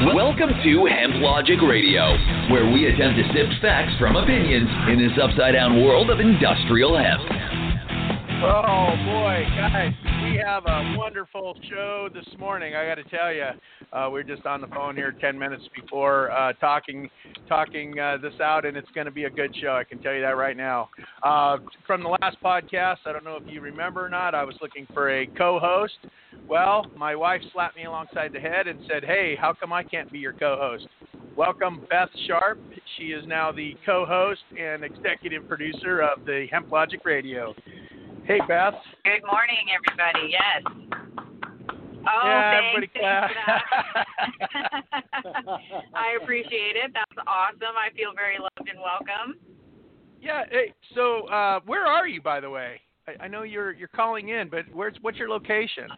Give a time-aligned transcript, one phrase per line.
[0.00, 2.16] Welcome to Hemp Logic Radio,
[2.50, 6.96] where we attempt to sift facts from opinions in this upside down world of industrial
[6.96, 7.20] hemp.
[8.44, 9.92] Oh boy, guys,
[10.24, 12.74] we have a wonderful show this morning.
[12.74, 13.50] I got to tell you,
[13.92, 17.08] uh, we are just on the phone here 10 minutes before uh, talking
[17.48, 19.76] talking uh, this out, and it's going to be a good show.
[19.76, 20.88] I can tell you that right now.
[21.22, 24.34] Uh, from the last podcast, I don't know if you remember or not.
[24.34, 25.98] I was looking for a co-host.
[26.48, 30.10] Well, my wife slapped me alongside the head and said, "Hey, how come I can't
[30.10, 30.88] be your co-host?"
[31.36, 32.58] Welcome, Beth Sharp.
[32.98, 37.54] She is now the co-host and executive producer of the Hemp Logic Radio.
[38.24, 38.74] Hey, Beth.
[39.04, 40.30] Good morning, everybody.
[40.30, 40.62] Yes.
[42.06, 43.34] Oh, yeah, thanks, thanks
[45.94, 46.92] I appreciate it.
[46.94, 47.76] That's awesome.
[47.76, 49.40] I feel very loved and welcome.
[50.20, 50.44] Yeah.
[50.50, 52.80] Hey, so uh, where are you, by the way?
[53.08, 55.88] I, I know you're you're calling in, but where's what's your location?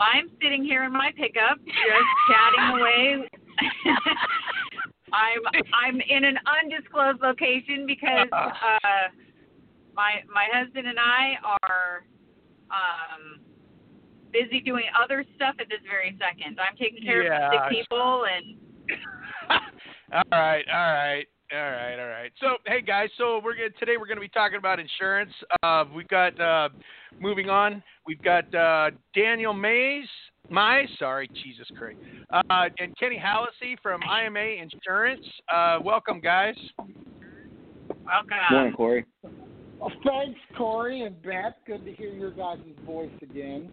[0.00, 1.76] I'm sitting here in my pickup, just
[2.28, 3.28] chatting away.
[5.12, 5.40] I'm
[5.72, 9.08] I'm in an undisclosed location because uh,
[9.94, 12.04] my my husband and I are
[12.70, 13.40] um,
[14.32, 16.58] busy doing other stuff at this very second.
[16.60, 17.48] I'm taking care yeah.
[17.48, 18.58] of sick people and.
[20.12, 21.26] all right, all right.
[21.52, 22.32] All right, all right.
[22.40, 25.30] So, hey guys, so we're gonna, today we're going to be talking about insurance.
[25.62, 26.70] Uh, we've got uh,
[27.20, 27.82] moving on.
[28.06, 30.06] We've got uh, Daniel Mays,
[30.50, 31.98] my sorry, Jesus Christ,
[32.32, 35.24] uh, and Kenny Hallisey from IMA Insurance.
[35.54, 36.56] Uh, welcome, guys.
[36.78, 38.38] Welcome.
[38.50, 39.04] Morning, Corey.
[39.84, 41.56] Well, thanks, Corey and Beth.
[41.66, 43.70] Good to hear your guys' voice again.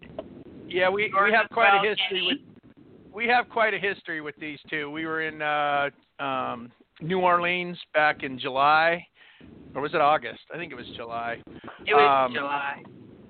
[0.68, 2.36] Yeah, we we have quite a history with
[3.14, 4.90] we have quite a history with these two.
[4.90, 5.88] We were in uh,
[6.22, 9.06] um, New Orleans back in July,
[9.74, 10.40] or was it August?
[10.52, 11.38] I think it was July.
[11.86, 12.82] It was um, July.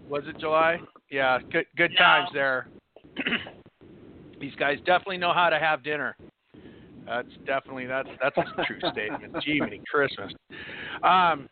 [0.08, 0.78] Was it July?
[1.08, 1.98] Yeah, good good no.
[1.98, 2.66] times there.
[4.40, 6.16] these guys definitely know how to have dinner.
[7.06, 9.36] That's definitely that's that's a true statement.
[9.44, 10.32] Gee, Christmas.
[11.04, 11.48] Um,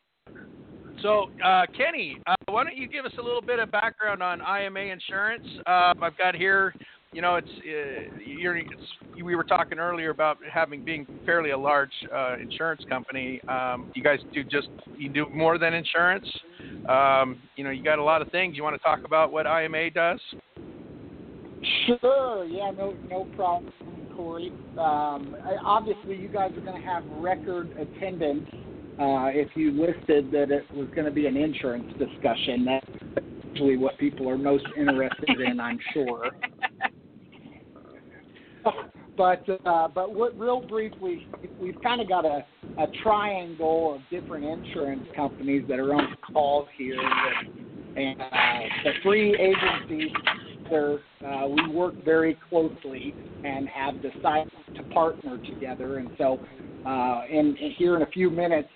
[1.03, 4.41] so, uh, Kenny, uh, why don't you give us a little bit of background on
[4.41, 5.47] IMA Insurance?
[5.67, 6.75] Uh, I've got here,
[7.13, 11.93] you know, it's, uh, it's we were talking earlier about having being fairly a large
[12.15, 13.41] uh, insurance company.
[13.49, 16.27] Um, you guys do just you do more than insurance.
[16.89, 18.57] Um, you know, you got a lot of things.
[18.57, 20.21] You want to talk about what IMA does?
[21.87, 22.45] Sure.
[22.45, 22.71] Yeah.
[22.71, 22.95] No.
[23.11, 23.73] No problem,
[24.17, 24.53] Corey.
[24.79, 28.49] Um, obviously, you guys are going to have record attendance
[29.01, 32.67] uh, if you listed that it was going to be an insurance discussion.
[32.67, 32.87] That's
[33.53, 36.27] usually what people are most interested in, I'm sure.
[39.17, 41.27] but uh, but what, real briefly,
[41.59, 42.45] we've kind of got a,
[42.79, 47.01] a triangle of different insurance companies that are on the call here,
[47.97, 48.27] and uh,
[48.85, 50.11] the three agencies.
[50.73, 53.15] Uh, we work very closely
[53.45, 56.39] and have decided to partner together, and so
[56.87, 58.69] uh, and, here in a few minutes,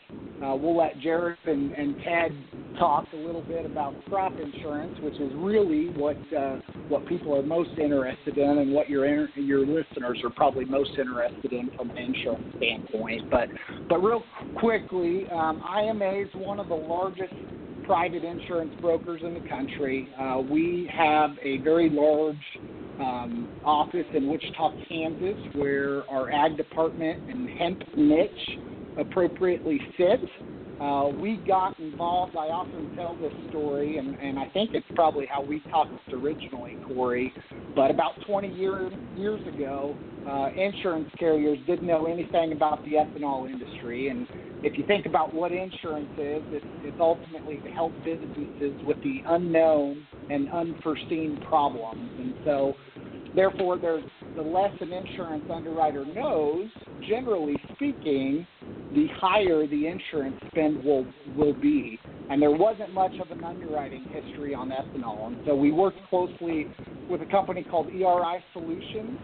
[0.44, 2.32] uh, we'll let Jared and, and, Ted
[2.78, 6.56] talk a little bit about crop insurance, which is really what uh,
[6.88, 9.06] what people are most interested in, and what your
[9.36, 13.30] your listeners are probably most interested in from an insurance standpoint.
[13.30, 13.48] But
[13.88, 14.22] but real
[14.58, 17.32] quickly, um, IMA is one of the largest
[17.86, 20.08] private insurance brokers in the country.
[20.18, 22.36] Uh, we have a very large
[23.00, 28.58] um, office in Wichita, Kansas, where our ag department and hemp niche
[28.98, 30.30] appropriately sits.
[30.80, 32.36] Uh, we got involved.
[32.36, 36.76] I often tell this story, and, and I think it's probably how we talked originally,
[36.88, 37.32] Corey.
[37.76, 39.96] But about 20 years years ago,
[40.28, 44.08] uh, insurance carriers didn't know anything about the ethanol industry.
[44.08, 44.26] And
[44.64, 49.18] if you think about what insurance is, it's, it's ultimately to help businesses with the
[49.28, 52.10] unknown and unforeseen problems.
[52.18, 52.74] And so
[53.34, 54.04] Therefore, there's
[54.36, 56.68] the less an insurance underwriter knows,
[57.08, 58.46] generally speaking,
[58.94, 61.04] the higher the insurance spend will
[61.36, 61.98] will be.
[62.30, 66.68] And there wasn't much of an underwriting history on ethanol, and so we worked closely
[67.10, 69.18] with a company called ERI Solutions.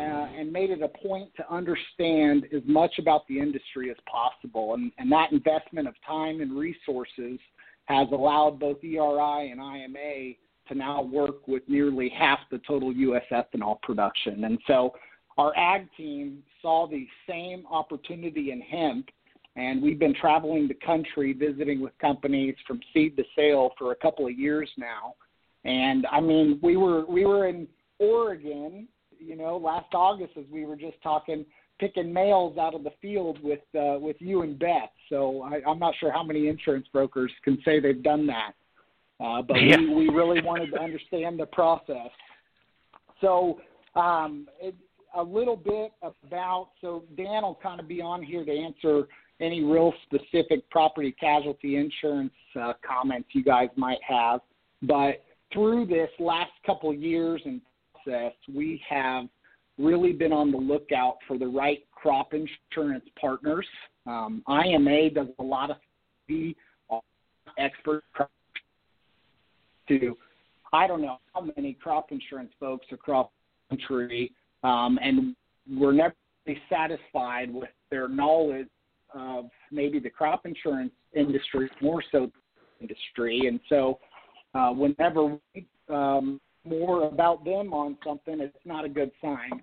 [0.00, 4.72] Uh, and made it a point to understand as much about the industry as possible.
[4.72, 7.38] And, and that investment of time and resources
[7.84, 10.34] has allowed both ERI and IMA
[10.68, 13.24] to now work with nearly half the total U.S.
[13.30, 14.44] ethanol production.
[14.44, 14.94] And so
[15.36, 19.10] our ag team saw the same opportunity in hemp,
[19.56, 23.96] and we've been traveling the country visiting with companies from seed to sale for a
[23.96, 25.14] couple of years now.
[25.64, 27.68] And I mean, we were we were in
[27.98, 28.88] Oregon,
[29.20, 31.44] you know, last August as we were just talking
[31.78, 34.90] picking males out of the field with uh, with you and Beth.
[35.08, 38.52] So I, I'm not sure how many insurance brokers can say they've done that,
[39.18, 39.78] uh, but Yeah.
[39.78, 42.10] we, we really wanted to understand the process.
[43.20, 43.60] So
[43.94, 44.74] um, it,
[45.16, 49.08] a little bit about so Dan will kind of be on here to answer
[49.40, 54.40] any real specific property casualty insurance uh, comments you guys might have,
[54.82, 57.60] but through this last couple years and
[58.04, 59.26] process, we have
[59.78, 63.66] really been on the lookout for the right crop insurance partners.
[64.06, 65.76] Um, IMA does a lot of
[67.58, 68.04] expert
[69.88, 70.16] to
[70.72, 73.28] I don't know how many crop insurance folks across
[73.68, 74.32] the country,
[74.62, 75.34] um, and
[75.68, 76.14] we're never
[76.46, 78.68] really satisfied with their knowledge
[79.12, 82.30] of maybe the crop insurance industry more so
[82.80, 83.98] industry, and so
[84.54, 89.60] uh, whenever we um, more about them on something, it's not a good sign.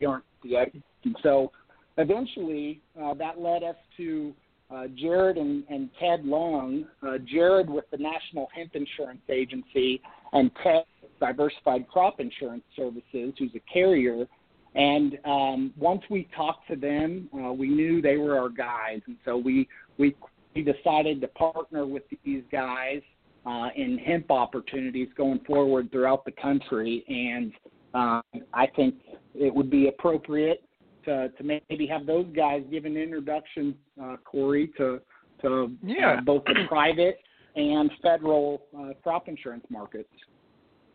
[0.00, 0.72] They aren't yet.
[1.04, 1.52] And so
[1.98, 4.34] eventually, uh, that led us to
[4.70, 6.86] uh, Jared and, and Ted Lung.
[7.06, 10.00] Uh, Jared with the National Hemp Insurance Agency,
[10.32, 10.84] and Ted
[11.20, 14.26] Diversified Crop Insurance Services, who's a carrier.
[14.74, 19.16] And um, once we talked to them, uh, we knew they were our guys, and
[19.24, 19.68] so we
[19.98, 20.14] we
[20.54, 23.00] we decided to partner with these guys
[23.46, 27.04] uh, in hemp opportunities going forward throughout the country.
[27.08, 27.52] And
[27.94, 28.20] uh,
[28.52, 28.96] I think
[29.34, 30.62] it would be appropriate
[31.04, 35.00] to, to maybe have those guys give an introduction, uh, Corey, to
[35.42, 36.14] to Yeah.
[36.14, 37.18] uh, both the private
[37.56, 40.08] and federal uh, crop insurance markets.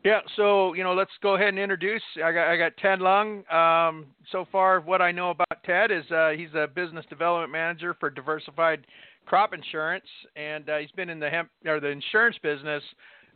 [0.04, 2.02] Yeah, so you know, let's go ahead and introduce.
[2.24, 3.48] I got I got Ted Lung.
[3.52, 7.96] Um, so far, what I know about Ted is uh, he's a business development manager
[8.00, 8.88] for Diversified
[9.26, 12.84] Crop Insurance, and uh, he's been in the hemp or the insurance business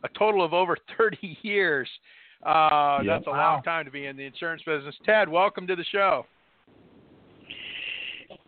[0.04, 1.88] a total of over 30 years.
[2.44, 3.06] Uh, Yep.
[3.06, 4.94] That's a long time to be in the insurance business.
[5.04, 6.26] Ted, welcome to the show.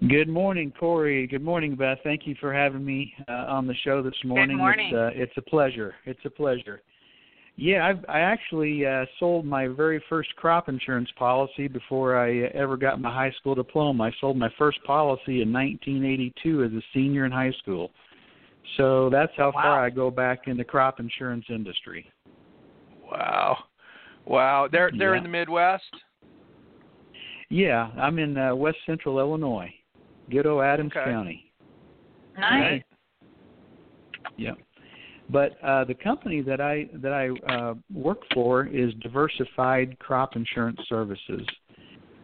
[0.08, 1.26] Good morning, Corey.
[1.26, 1.98] Good morning, Beth.
[2.04, 4.56] Thank you for having me uh, on the show this morning.
[4.56, 4.94] Good morning.
[4.94, 5.94] It's, uh, it's a pleasure.
[6.04, 6.82] It's a pleasure.
[7.60, 12.76] Yeah, I've, I actually uh, sold my very first crop insurance policy before I ever
[12.76, 14.04] got my high school diploma.
[14.04, 17.90] I sold my first policy in 1982 as a senior in high school.
[18.76, 22.08] So that's how far I go back in the crop insurance industry.
[23.10, 23.58] Wow,
[24.24, 24.68] wow.
[24.70, 25.82] They're they're in the Midwest.
[27.48, 29.74] Yeah, I'm in uh, West Central Illinois,
[30.30, 31.10] good old Adams Okay.
[31.10, 31.52] County.
[32.36, 32.82] Nice.
[34.36, 34.52] Yeah.
[35.30, 40.80] But uh, the company that I that I uh, work for is Diversified Crop Insurance
[40.88, 41.46] Services,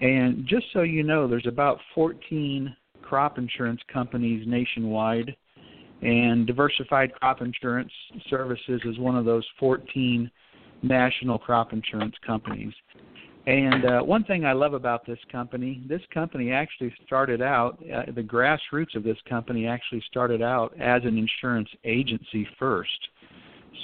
[0.01, 5.37] and just so you know, there's about 14 crop insurance companies nationwide,
[6.01, 7.93] and Diversified Crop Insurance
[8.31, 10.31] Services is one of those 14
[10.83, 12.73] national crop insurance companies.
[13.47, 18.11] And uh, one thing I love about this company, this company actually started out, uh,
[18.15, 23.09] the grassroots of this company actually started out as an insurance agency first,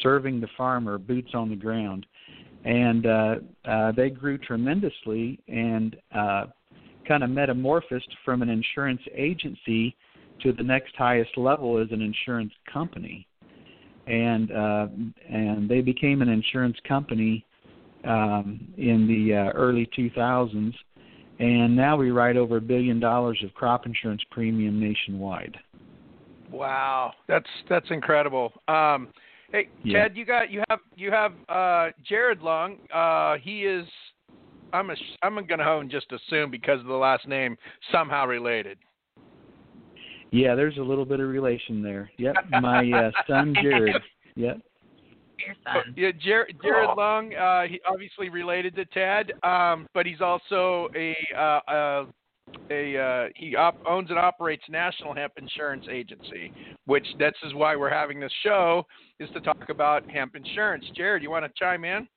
[0.02, 2.06] serving the farmer, boots on the ground.
[2.64, 3.34] And uh,
[3.66, 6.46] uh, they grew tremendously and uh,
[7.06, 9.94] kind of metamorphosed from an insurance agency
[10.42, 13.26] to the next highest level as an insurance company.
[14.06, 14.86] And uh,
[15.28, 17.44] and they became an insurance company
[18.04, 20.74] um, in the uh, early 2000s,
[21.38, 25.56] and now we write over a billion dollars of crop insurance premium nationwide.
[26.50, 28.52] Wow, that's that's incredible.
[28.68, 29.08] Um,
[29.52, 30.02] hey, Yeah.
[30.02, 32.78] Ted, you got you have you have uh, Jared Lung.
[32.92, 33.86] Uh, he is.
[34.72, 37.56] I'm a, I'm gonna just assume because of the last name
[37.90, 38.78] somehow related.
[40.30, 42.10] Yeah, there's a little bit of relation there.
[42.18, 43.96] Yep, my uh, son Jared.
[44.36, 44.60] Yep.
[45.46, 45.94] Your son.
[45.96, 51.16] yeah, Jared, Jared Lung, uh, he obviously related to Ted, um, but he's also a
[51.36, 52.04] uh, uh,
[52.70, 56.52] a uh, he op- owns and operates National Hemp Insurance Agency,
[56.86, 58.84] which this is why we're having this show
[59.18, 60.84] is to talk about hemp insurance.
[60.96, 62.08] Jared, you want to chime in?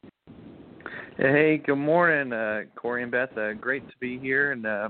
[1.18, 3.38] Hey, good morning, uh, Corey and Beth.
[3.38, 4.90] Uh, great to be here, and uh,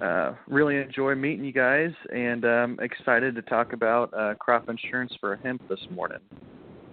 [0.00, 1.90] uh, really enjoy meeting you guys.
[2.14, 6.20] And um, excited to talk about uh, crop insurance for hemp this morning.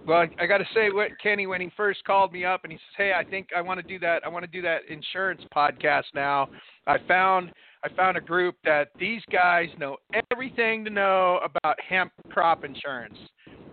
[0.08, 2.78] Well, I, got to say, what Kenny when he first called me up and he
[2.78, 4.24] says, "Hey, I think I want to do that.
[4.24, 6.48] I want to do that insurance podcast now."
[6.86, 7.52] I found
[7.84, 9.98] I found a group that these guys know
[10.32, 13.18] everything to know about hemp crop insurance,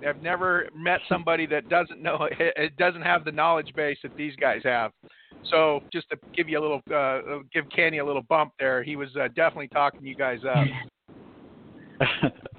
[0.07, 4.35] I've never met somebody that doesn't know it doesn't have the knowledge base that these
[4.35, 4.91] guys have.
[5.51, 8.95] So just to give you a little, uh, give Kenny a little bump there, he
[8.95, 10.65] was uh, definitely talking you guys up.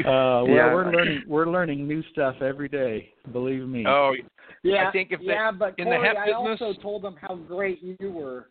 [0.00, 0.04] uh,
[0.44, 0.74] well, Yeah.
[0.74, 3.12] we're learning we're learning new stuff every day.
[3.32, 3.84] Believe me.
[3.86, 4.14] Oh,
[4.62, 7.02] Yeah, I think if they- yeah, but in the Corey, hemp I business- also told
[7.02, 8.48] them how great you were.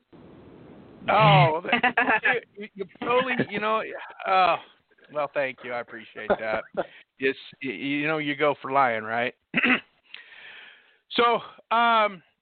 [1.10, 1.62] oh,
[2.58, 3.82] you, you totally, you know,
[4.28, 4.56] oh,
[5.14, 6.64] well, thank you, I appreciate that.
[7.20, 9.36] It's, you, you know, you go for lying, right?
[11.12, 11.24] so,
[11.76, 12.33] um, yeah,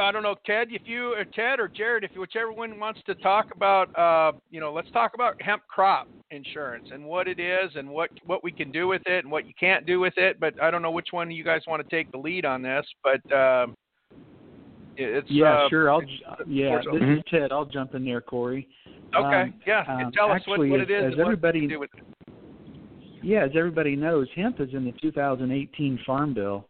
[0.00, 3.14] I don't know, Ted, if you, or Ted or Jared, if whichever one wants to
[3.16, 7.70] talk about, uh, you know, let's talk about hemp crop insurance and what it is
[7.76, 10.40] and what what we can do with it and what you can't do with it.
[10.40, 12.86] But I don't know which one you guys want to take the lead on this,
[13.02, 13.74] but um,
[14.96, 15.90] it's yeah, uh, sure.
[15.90, 16.02] I'll
[16.46, 16.78] yeah.
[16.92, 17.52] This is Ted.
[17.52, 18.68] I'll jump in there, Corey.
[19.16, 19.84] Okay, Um, yeah.
[19.86, 21.80] um, tell us what, actually, what as- it is as and what everybody- you do
[21.80, 22.02] with it.
[23.22, 26.66] Yeah, as everybody knows, hemp is in the 2018 Farm Bill,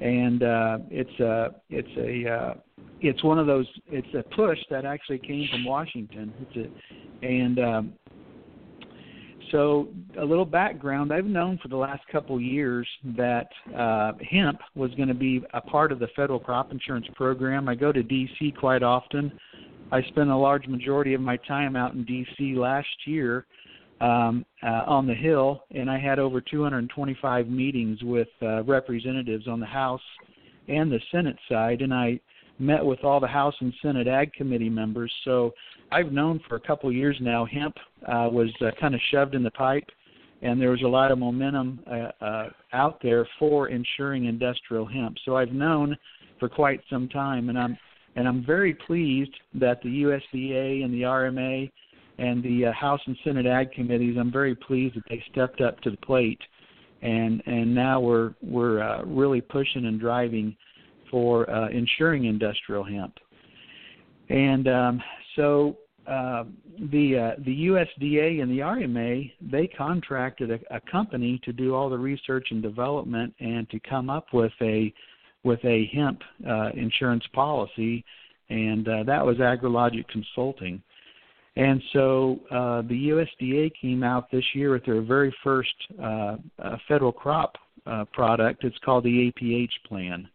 [0.00, 2.54] and uh, it's a it's a uh,
[3.00, 6.32] it's one of those it's a push that actually came from Washington.
[6.40, 7.92] It's a and um,
[9.52, 11.12] so a little background.
[11.12, 15.60] I've known for the last couple years that uh, hemp was going to be a
[15.60, 17.68] part of the federal crop insurance program.
[17.68, 18.52] I go to D.C.
[18.58, 19.32] quite often.
[19.92, 22.54] I spent a large majority of my time out in D.C.
[22.56, 23.46] last year
[24.00, 29.60] um, uh, on the Hill, and I had over 225 meetings with uh, representatives on
[29.60, 30.00] the House
[30.68, 32.20] and the Senate side, and I
[32.58, 35.12] met with all the House and Senate Ag Committee members.
[35.24, 35.52] So
[35.90, 39.34] I've known for a couple of years now hemp uh, was uh, kind of shoved
[39.34, 39.88] in the pipe,
[40.42, 45.16] and there was a lot of momentum uh, uh, out there for ensuring industrial hemp.
[45.24, 45.96] So I've known
[46.38, 47.78] for quite some time, and I'm
[48.16, 51.70] and I'm very pleased that the USDA and the RMA
[52.18, 54.16] and the uh, House and Senate Ag committees.
[54.18, 56.40] I'm very pleased that they stepped up to the plate,
[57.02, 60.56] and and now we're we're uh, really pushing and driving
[61.10, 63.14] for uh, insuring industrial hemp.
[64.28, 65.02] And um,
[65.36, 66.44] so uh,
[66.92, 71.88] the uh, the USDA and the RMA they contracted a, a company to do all
[71.88, 74.92] the research and development and to come up with a
[75.44, 78.04] with a hemp uh, insurance policy,
[78.48, 80.82] and uh, that was AgriLogic Consulting.
[81.56, 86.76] And so uh, the USDA came out this year with their very first uh, uh,
[86.88, 87.56] federal crop
[87.86, 88.64] uh, product.
[88.64, 90.28] It's called the APH plan.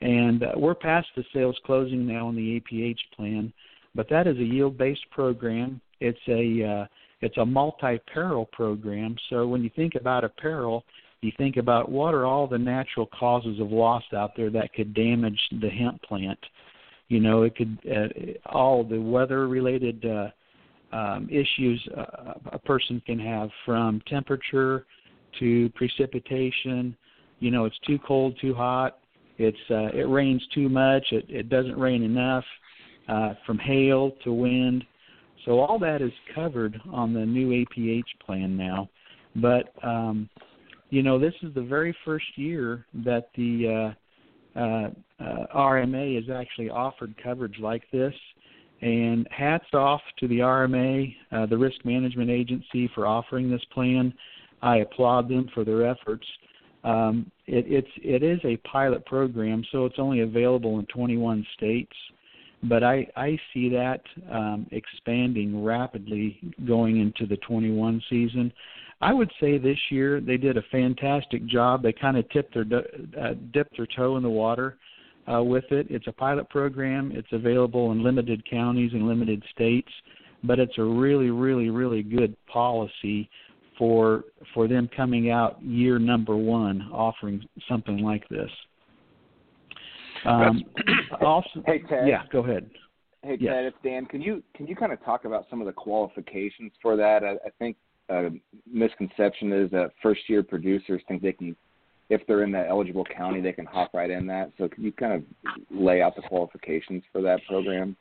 [0.00, 3.52] And uh, we're past the sales closing now on the APH plan,
[3.94, 5.80] but that is a yield-based program.
[6.00, 6.86] It's a uh,
[7.20, 9.16] it's a multi-peril program.
[9.30, 10.84] So when you think about a peril,
[11.22, 14.92] you think about what are all the natural causes of loss out there that could
[14.92, 16.38] damage the hemp plant.
[17.08, 20.28] You know, it could uh, all the weather-related uh,
[20.94, 24.86] um, issues uh, a person can have from temperature
[25.40, 26.96] to precipitation.
[27.40, 28.98] You know, it's too cold, too hot.
[29.38, 31.04] It's uh, it rains too much.
[31.10, 32.44] It, it doesn't rain enough.
[33.06, 34.82] Uh, from hail to wind.
[35.44, 38.88] So all that is covered on the new APH plan now.
[39.36, 40.30] But um,
[40.88, 43.94] you know, this is the very first year that the
[44.56, 48.14] uh, uh, uh, RMA has actually offered coverage like this.
[48.82, 54.12] And hats off to the RMA, uh, the Risk Management Agency, for offering this plan.
[54.62, 56.26] I applaud them for their efforts.
[56.84, 61.92] Um, it, it's it is a pilot program, so it's only available in 21 states.
[62.62, 64.00] But I, I see that
[64.30, 68.52] um, expanding rapidly going into the 21 season.
[69.00, 71.82] I would say this year they did a fantastic job.
[71.82, 72.64] They kind of tipped their
[73.20, 74.76] uh, dipped their toe in the water
[75.32, 75.86] uh, with it.
[75.90, 77.12] It's a pilot program.
[77.14, 79.88] It's available in limited counties and limited states,
[80.42, 83.28] but it's a really, really, really good policy
[83.78, 88.50] for for them coming out year number one offering something like this.
[90.24, 90.62] Um,
[91.20, 92.06] also, Hey, Ted.
[92.08, 92.70] yeah, go ahead.
[93.22, 93.52] Hey Yes.
[93.54, 94.06] Ted, it's Dan.
[94.06, 97.24] Can you can you kind of talk about some of the qualifications for that?
[97.24, 97.76] I, I think
[98.10, 98.28] a
[98.70, 101.56] misconception is that first year producers think they can,
[102.10, 104.52] if they're in that eligible county, they can hop right in that.
[104.58, 105.22] So can you kind of
[105.70, 107.96] lay out the qualifications for that program?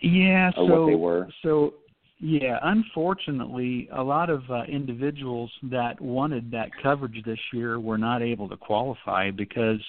[0.00, 1.28] Yeah, Or so what they were.
[1.42, 1.74] so
[2.20, 8.22] yeah, unfortunately, a lot of uh, individuals that wanted that coverage this year were not
[8.22, 9.80] able to qualify because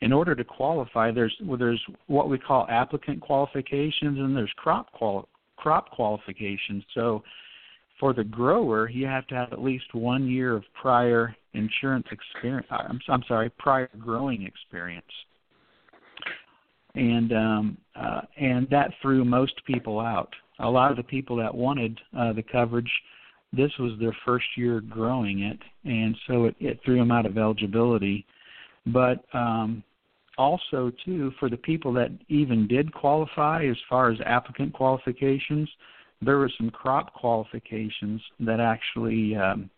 [0.00, 4.92] in order to qualify, there's well, there's what we call applicant qualifications and there's crop
[4.92, 6.84] qual crop qualifications.
[6.94, 7.22] So
[8.00, 12.66] for the grower, you have to have at least one year of prior insurance experience.
[12.70, 15.04] I'm, I'm sorry, prior growing experience
[16.94, 20.30] and um, uh, and that threw most people out.
[20.60, 22.90] A lot of the people that wanted uh, the coverage
[23.52, 27.36] this was their first year growing it, and so it, it threw them out of
[27.36, 28.24] eligibility.
[28.86, 29.82] But um,
[30.38, 35.68] also, too, for the people that even did qualify, as far as applicant qualifications,
[36.22, 39.70] there were some crop qualifications that actually um,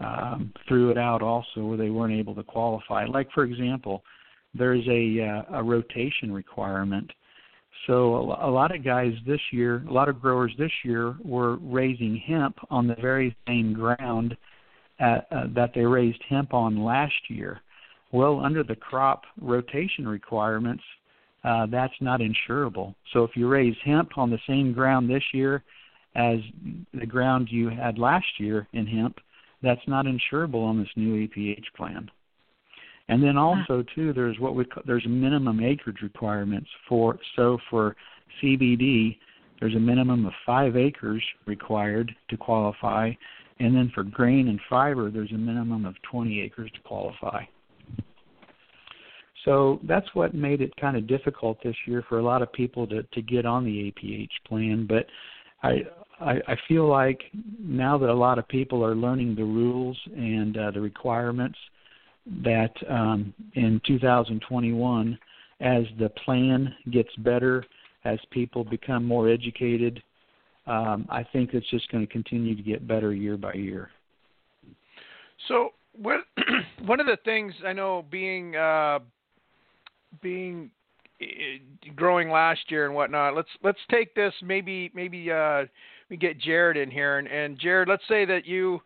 [0.00, 3.04] um, threw it out also, where they weren't able to qualify.
[3.06, 4.02] Like, for example,
[4.54, 7.10] there's a uh, a rotation requirement
[7.86, 12.16] so a, lot of guys this year, a lot of growers this year were raising
[12.16, 14.36] hemp on the very same ground
[14.98, 17.60] at, uh, that they raised hemp on last year.
[18.12, 20.82] Well, under the crop rotation requirements,
[21.44, 22.94] uh, that's not insurable.
[23.12, 25.62] So if you raise hemp on the same ground this year
[26.18, 26.38] as
[26.92, 29.18] the ground you had last year in hemp,
[29.62, 32.10] that's not insurable on this new APH plan.
[33.08, 33.54] And then ah.
[33.54, 37.96] also too, there's what we call, there's minimum acreage requirements for so for
[38.42, 39.16] CBD,
[39.60, 43.10] there's a minimum of five acres required to qualify,
[43.60, 47.42] and then for grain and fiber, there's a minimum of 20 acres to qualify.
[49.44, 52.86] So that's what made it kind of difficult this year for a lot of people
[52.88, 54.86] to to get on the APH plan.
[54.86, 55.06] But
[55.62, 55.82] I
[56.20, 57.20] I, I feel like
[57.58, 61.58] now that a lot of people are learning the rules and uh, the requirements
[62.44, 65.18] that um, in 2021,
[65.60, 67.64] as the plan gets better,
[68.04, 70.02] as people become more educated,
[70.66, 73.90] um, I think it's just going to continue to get better year by year.
[75.48, 75.70] So,
[76.00, 76.20] what,
[76.84, 79.00] one of the things I know being uh,
[80.22, 80.70] being
[81.96, 83.34] growing last year and whatnot.
[83.34, 85.64] Let's let's take this maybe maybe uh,
[86.10, 87.88] we get Jared in here and, and Jared.
[87.88, 88.80] Let's say that you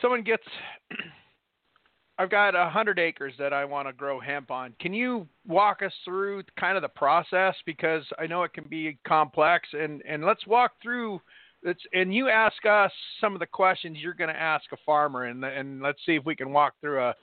[0.00, 0.42] someone gets
[2.18, 4.74] I've got a hundred acres that I want to grow hemp on.
[4.80, 8.98] Can you walk us through kind of the process because I know it can be
[9.06, 11.20] complex and and let's walk through
[11.62, 15.24] it's and you ask us some of the questions you're going to ask a farmer
[15.24, 17.14] and and let's see if we can walk through a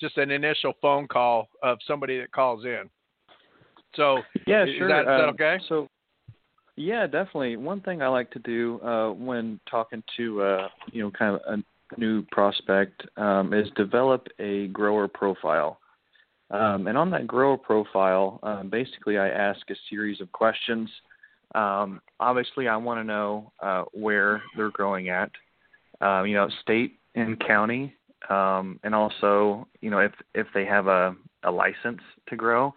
[0.00, 2.88] just an initial phone call of somebody that calls in.
[3.96, 4.88] So yeah, is sure.
[4.88, 5.60] That, is that um.
[5.68, 5.88] So
[6.76, 7.56] yeah, definitely.
[7.56, 11.40] One thing I like to do uh, when talking to uh, you know kind of
[11.46, 15.78] a new prospect um, is develop a grower profile.
[16.50, 20.90] Um, and on that grower profile, um, basically, I ask a series of questions.
[21.54, 25.30] Um, obviously, I want to know uh, where they're growing at,
[26.00, 27.94] uh, you know, state and county,
[28.28, 31.14] um, and also, you know, if if they have a,
[31.44, 32.74] a license to grow.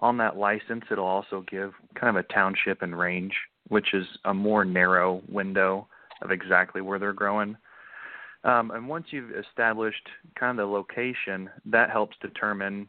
[0.00, 3.34] On that license, it'll also give kind of a township and range,
[3.68, 5.88] which is a more narrow window
[6.22, 7.56] of exactly where they're growing.
[8.44, 10.08] Um, and once you've established
[10.38, 12.88] kind of the location, that helps determine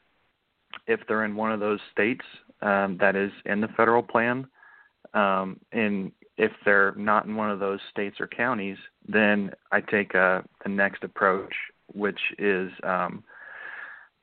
[0.87, 2.23] if they're in one of those states
[2.61, 4.47] um, that is in the federal plan.
[5.13, 10.13] Um, and if they're not in one of those states or counties, then I take
[10.13, 11.53] uh, the next approach,
[11.93, 13.23] which is um,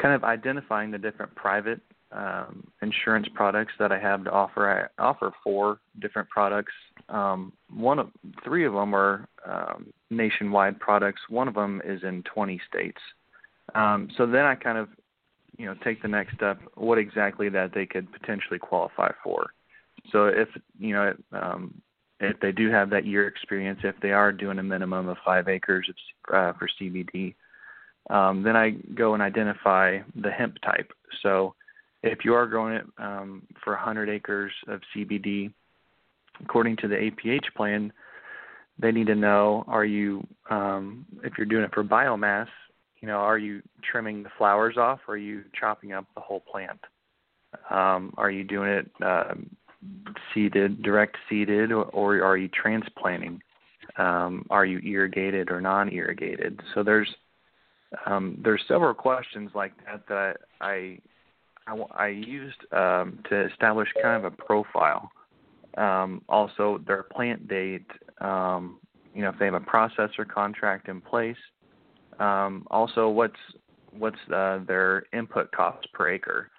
[0.00, 1.80] kind of identifying the different private
[2.16, 4.90] um, insurance products that I have to offer.
[4.98, 6.72] I offer four different products.
[7.08, 8.08] Um, one of
[8.42, 11.20] three of them are um, nationwide products.
[11.28, 13.00] One of them is in 20 states.
[13.74, 14.88] Um, so then I kind of,
[15.58, 16.60] you know, take the next step.
[16.74, 19.50] What exactly that they could potentially qualify for.
[20.10, 20.48] So if
[20.78, 21.82] you know, um,
[22.20, 25.48] if they do have that year experience, if they are doing a minimum of five
[25.48, 25.88] acres
[26.32, 27.34] uh, for CBD,
[28.08, 30.92] um, then I go and identify the hemp type.
[31.22, 31.54] So
[32.02, 35.52] if you are growing it um, for 100 acres of CBD,
[36.42, 37.92] according to the APH plan,
[38.78, 42.48] they need to know are you um, if you're doing it for biomass,
[43.00, 46.40] you know, are you trimming the flowers off or are you chopping up the whole
[46.40, 46.80] plant?
[47.70, 49.34] Um, are you doing it uh,
[50.34, 53.40] seeded, direct seeded, or, or are you transplanting?
[53.96, 56.60] Um, are you irrigated or non-irrigated?
[56.74, 57.08] So there's
[58.04, 60.98] um, there's several questions like that that I I,
[61.66, 65.10] I used um, to establish kind of a profile.
[65.76, 67.86] Um, also, their plant date.
[68.20, 68.78] Um,
[69.14, 71.36] you know, if they have a processor contract in place.
[72.18, 73.34] Um, also, what's
[73.98, 76.50] what's uh, their input cost per acre?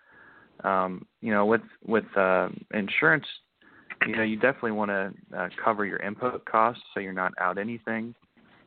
[0.64, 3.26] Um, you know, with with uh, insurance,
[4.08, 7.58] you know, you definitely want to uh, cover your input costs so you're not out
[7.58, 8.16] anything.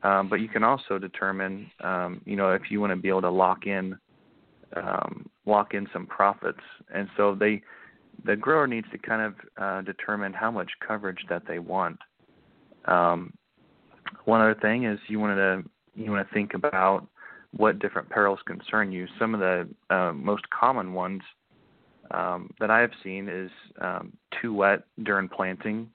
[0.03, 1.71] Um, but you can also determine,
[2.25, 3.99] you know, if you want to be able to lock in
[4.77, 6.61] um, lock in some profits.
[6.95, 7.63] And so they,
[8.25, 11.99] the grower needs to kind of uh, determine how much coverage that they want.
[12.87, 13.33] Um,
[14.25, 17.07] one other thing is you want to you want to think about
[17.57, 19.07] what different perils concern you.
[19.19, 21.23] Some of the uh, most common ones
[22.13, 25.89] um, that I have seen is um, too wet during planting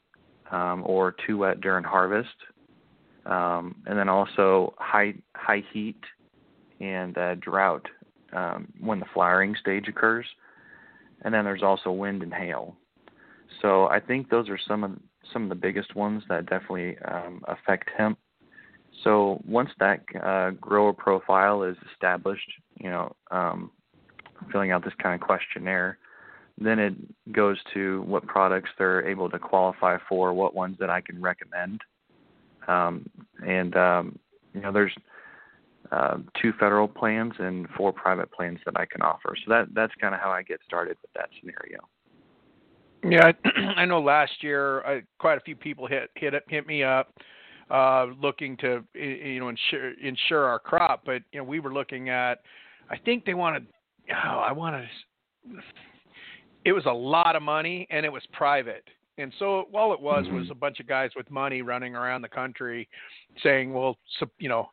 [0.52, 2.36] um, or too wet during harvest.
[3.26, 6.00] um, and then also high high heat
[6.80, 7.86] and uh, drought
[8.36, 10.26] um, when the flowering stage occurs,
[11.21, 12.76] and then there's also wind and hail.
[13.62, 14.91] So I think those are some of
[15.34, 18.19] some of the biggest ones that definitely um, affect hemp.
[19.04, 23.71] So once that uh, grower profile is established, you know, um,
[24.52, 25.98] filling out this kind of questionnaire,
[26.60, 26.93] then it
[27.32, 31.82] goes to what products they're able to qualify for, what ones that I can recommend.
[32.67, 33.10] Um,
[33.45, 34.19] and um,
[34.54, 34.95] you know, there's
[35.91, 39.36] uh, two federal plans and four private plans that I can offer.
[39.45, 41.80] So that that's kind of how I get started with that scenario.
[43.04, 43.32] Yeah,
[43.76, 47.13] I know last year uh, quite a few people hit hit hit me up
[47.71, 52.10] uh looking to you know insure insure our crop, but you know we were looking
[52.10, 52.41] at
[52.89, 53.65] I think they wanted
[54.12, 54.88] oh, I wanted
[56.65, 58.84] it was a lot of money and it was private.
[59.17, 60.36] And so all it was mm-hmm.
[60.36, 62.89] was a bunch of guys with money running around the country
[63.41, 64.69] saying, "Well, so, you know,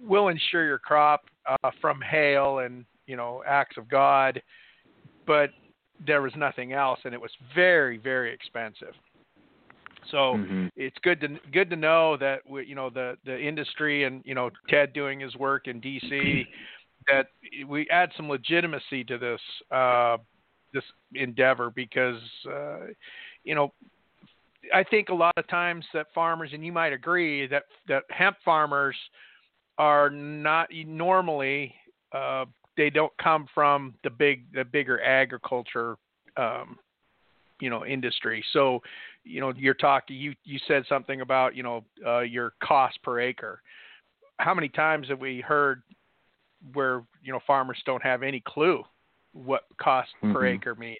[0.00, 4.40] we'll insure your crop uh, from hail and you know acts of God,"
[5.26, 5.50] but
[6.06, 8.94] there was nothing else, and it was very, very expensive.
[10.10, 10.66] So mm-hmm.
[10.76, 14.34] it's good to good to know that we, you know the the industry and you
[14.34, 16.46] know Ted doing his work in DC
[17.08, 17.26] that
[17.66, 19.40] we add some legitimacy to this
[19.70, 20.16] uh,
[20.72, 22.86] this endeavor because uh,
[23.44, 23.72] you know
[24.74, 28.36] I think a lot of times that farmers and you might agree that that hemp
[28.44, 28.96] farmers
[29.80, 31.74] are not normally
[32.12, 32.44] uh,
[32.76, 35.96] they don't come from the big the bigger agriculture
[36.36, 36.78] um,
[37.60, 38.44] you know industry.
[38.52, 38.80] So
[39.24, 43.20] you know you're talking you you said something about you know uh, your cost per
[43.20, 43.62] acre.
[44.36, 45.82] How many times have we heard
[46.74, 48.84] where you know farmers don't have any clue
[49.32, 50.34] what cost mm-hmm.
[50.34, 50.98] per acre means?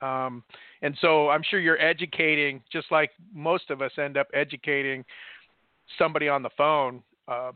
[0.00, 0.42] Um,
[0.80, 5.04] and so I'm sure you're educating, just like most of us end up educating
[5.98, 7.52] somebody on the phone uh,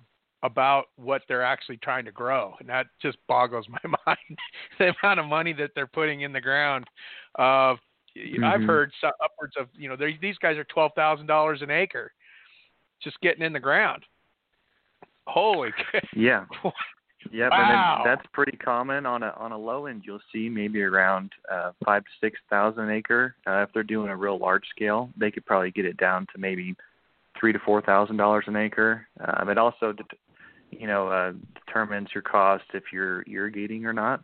[0.46, 4.38] about what they're actually trying to grow, and that just boggles my mind.
[4.78, 6.86] the amount of money that they're putting in the ground.
[7.38, 7.74] Uh,
[8.16, 8.44] mm-hmm.
[8.44, 12.12] I've heard upwards of you know these guys are twelve thousand dollars an acre,
[13.02, 14.04] just getting in the ground.
[15.26, 15.70] Holy.
[16.14, 16.44] Yeah.
[17.32, 17.96] Yep, wow.
[17.98, 20.02] and that's pretty common on a on a low end.
[20.06, 23.34] You'll see maybe around uh, five to six thousand an acre.
[23.46, 26.38] Uh, if they're doing a real large scale, they could probably get it down to
[26.38, 26.76] maybe
[27.38, 29.06] three to four thousand dollars an acre.
[29.20, 29.94] Um, it also,
[30.70, 31.32] you know, uh,
[31.66, 34.20] determines your cost if you're irrigating or not.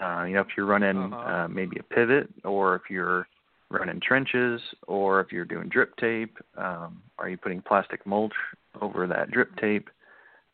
[0.00, 1.44] Uh, you know, if you're running uh-huh.
[1.44, 3.26] uh, maybe a pivot, or if you're
[3.70, 6.36] running trenches, or if you're doing drip tape.
[6.56, 8.34] Um, are you putting plastic mulch
[8.80, 9.88] over that drip tape?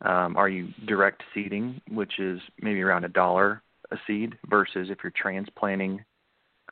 [0.03, 4.99] Um, are you direct seeding, which is maybe around a dollar a seed, versus if
[5.03, 6.05] you're transplanting,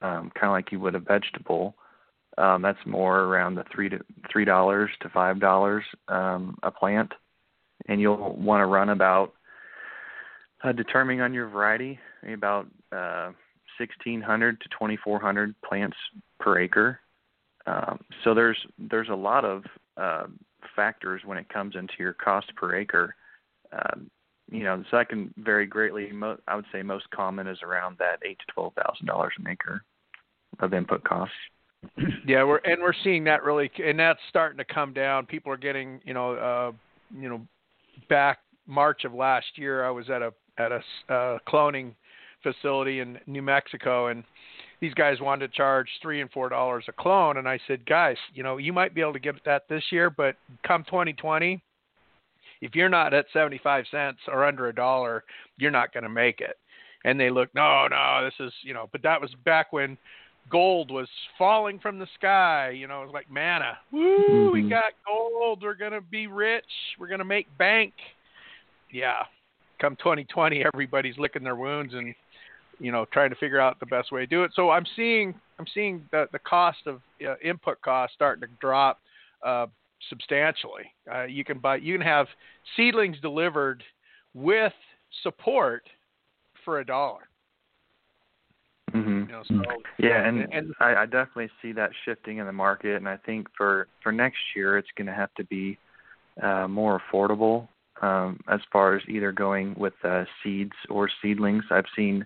[0.02, 1.74] um, kind of like you would a vegetable,
[2.38, 3.98] um, that's more around the three to
[4.30, 7.12] three dollars to five dollars um, a plant,
[7.86, 9.34] and you'll want to run about,
[10.64, 11.98] uh, determining on your variety,
[12.32, 13.30] about uh,
[13.78, 15.96] 1,600 to 2,400 plants
[16.40, 17.00] per acre.
[17.66, 19.62] Um, so there's there's a lot of
[19.96, 20.24] uh,
[20.74, 23.14] factors when it comes into your cost per acre.
[23.72, 24.10] Um,
[24.50, 28.20] you know, the second very greatly, mo- I would say most common is around that
[28.24, 29.82] eight to twelve thousand dollars an acre
[30.60, 31.34] of input costs.
[32.26, 35.26] Yeah, we're and we're seeing that really, and that's starting to come down.
[35.26, 36.72] People are getting, you know, uh,
[37.16, 37.40] you know,
[38.08, 40.80] back March of last year, I was at a at a
[41.12, 41.94] uh, cloning
[42.42, 44.24] facility in New Mexico, and
[44.80, 48.16] these guys wanted to charge three and four dollars a clone, and I said, guys,
[48.34, 51.62] you know, you might be able to get that this year, but come 2020,
[52.60, 55.24] if you're not at 75 cents or under a dollar,
[55.56, 56.56] you're not going to make it.
[57.04, 59.96] And they look, no, no, this is, you know, but that was back when
[60.50, 62.70] gold was falling from the sky.
[62.70, 63.78] You know, it was like manna.
[63.92, 64.52] Woo, mm-hmm.
[64.52, 65.62] we got gold.
[65.62, 66.64] We're going to be rich.
[66.98, 67.92] We're going to make bank.
[68.92, 69.22] Yeah.
[69.80, 72.14] Come 2020, everybody's licking their wounds and
[72.80, 74.52] you know trying to figure out the best way to do it.
[74.54, 79.00] So I'm seeing I'm seeing the the cost of uh, input costs starting to drop
[79.44, 79.66] uh,
[80.08, 80.92] substantially.
[81.12, 82.26] Uh, you can buy you can have
[82.76, 83.82] seedlings delivered
[84.34, 84.72] with
[85.22, 85.84] support
[86.64, 87.28] for a dollar.
[89.30, 89.54] Mm-hmm.
[89.54, 92.96] You know, so, yeah, and, and I, I definitely see that shifting in the market,
[92.96, 95.78] and I think for for next year it's going to have to be
[96.42, 97.68] uh, more affordable
[98.02, 101.64] um, as far as either going with uh, seeds or seedlings.
[101.70, 102.24] I've seen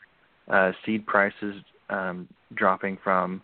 [0.49, 1.57] uh, seed prices
[1.91, 3.43] um, dropping from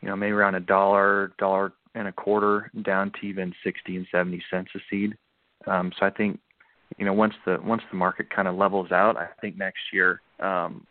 [0.00, 4.06] you know maybe around a dollar, dollar and a quarter down to even sixty and
[4.10, 5.14] seventy cents a seed.
[5.66, 6.40] Um, so I think
[6.98, 10.20] you know once the once the market kind of levels out, I think next year
[10.40, 10.86] um,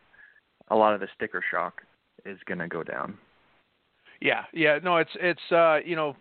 [0.71, 1.81] a lot of the sticker shock
[2.25, 3.17] is going to go down.
[4.21, 6.15] Yeah, yeah, no, it's it's uh, you know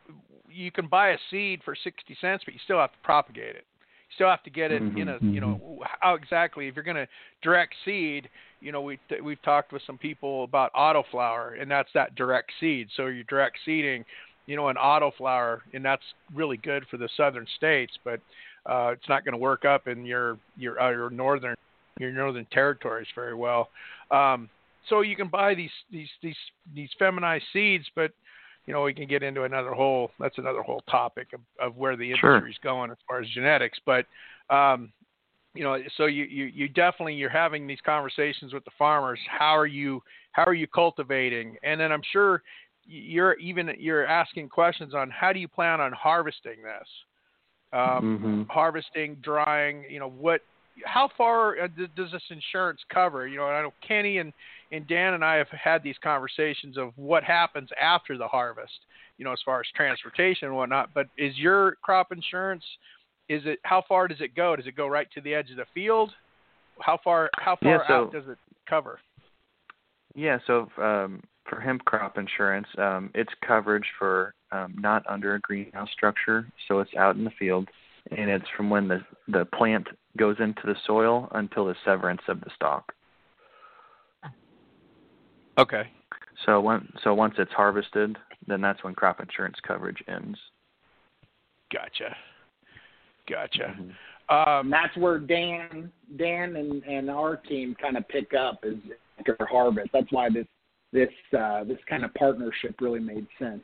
[0.48, 3.64] you can buy a seed for sixty cents, but you still have to propagate it.
[3.78, 6.84] You still have to get it in a Mhm, you know how exactly if you're
[6.84, 7.08] going to
[7.42, 8.28] direct seed.
[8.60, 12.88] You know we we've talked with some people about autoflower, and that's that direct seed.
[12.96, 14.04] So you're direct seeding,
[14.46, 16.02] you know, an autoflower, and that's
[16.34, 18.20] really good for the southern states, but
[18.66, 21.54] uh, it's not going to work up in your your uh, your northern
[22.00, 23.68] your northern territories very well.
[24.10, 24.48] Um,
[24.88, 26.36] so you can buy these these these
[26.74, 28.10] these feminized seeds, but
[28.66, 31.96] you know we can get into another whole that's another whole topic of, of where
[31.96, 32.36] the Sure.
[32.36, 33.78] industry's going as far as genetics.
[33.84, 34.06] But
[34.48, 34.92] um,
[35.54, 39.18] you know, so you, you you definitely you're having these conversations with the farmers.
[39.28, 41.56] How are you how are you cultivating?
[41.62, 42.42] And then I'm sure
[42.86, 46.88] you're even you're asking questions on how do you plan on harvesting this?
[47.72, 48.46] Um, Mhm.
[48.50, 50.40] harvesting, drying, you know, what,
[50.84, 53.26] how far uh, does this insurance cover?
[53.26, 54.32] You know, I know Kenny and,
[54.72, 58.72] and Dan and I have had these conversations of what happens after the harvest,
[59.18, 60.90] you know, as far as transportation and whatnot.
[60.94, 62.64] But is your crop insurance,
[63.28, 64.56] is it, how far does it go?
[64.56, 66.10] Does it go right to the edge of the field?
[66.80, 68.38] How far, how far Yeah, so- out does it
[68.68, 68.98] cover?
[70.16, 75.40] Yeah, so um, for hemp crop insurance, um, it's coverage for um, not under a
[75.40, 77.68] greenhouse structure, so it's out in the field,
[78.10, 82.40] and it's from when the the plant goes into the soil until the severance of
[82.40, 82.92] the stalk.
[85.58, 85.82] Okay.
[86.46, 90.38] So when so once it's harvested, then that's when crop insurance coverage ends.
[91.72, 92.16] Gotcha.
[93.28, 93.76] Gotcha.
[93.78, 93.94] Mhm.
[94.30, 98.78] Um, that's where Dan, Dan, and and our team kind of pick up is
[99.18, 99.90] after harvest.
[99.92, 100.46] That's why this
[100.92, 103.62] this uh, this kind of partnership really made sense.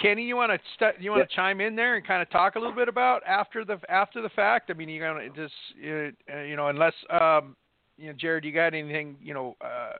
[0.00, 2.56] Kenny, you want to st- you want to chime in there and kind of talk
[2.56, 4.70] a little bit about after the after the fact?
[4.70, 7.56] I mean, you gonna just uh, you know unless um,
[7.98, 9.56] you know Jared, you got anything you know?
[9.60, 9.92] Uh,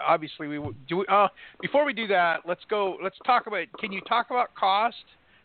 [0.00, 0.98] obviously, we do.
[0.98, 1.28] We, uh,
[1.60, 2.96] before we do that, let's go.
[3.02, 3.66] Let's talk about.
[3.78, 4.96] Can you talk about cost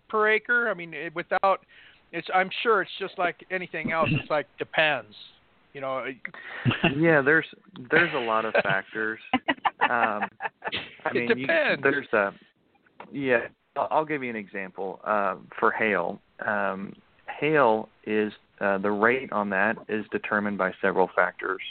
[0.10, 0.70] per acre?
[0.70, 1.62] I mean, it, without
[2.12, 2.28] it's.
[2.34, 4.10] I'm sure it's just like anything else.
[4.12, 5.16] It's like depends.
[5.74, 6.06] You know.
[6.98, 7.46] yeah, there's
[7.92, 9.20] there's a lot of factors.
[9.80, 10.28] Um,
[11.06, 11.84] I It mean, you, depends.
[11.84, 12.34] there's a
[13.12, 13.48] yeah.
[13.92, 15.00] I'll give you an example.
[15.04, 16.94] Uh, for hail, um,
[17.40, 21.62] hail is uh, the rate on that is determined by several factors,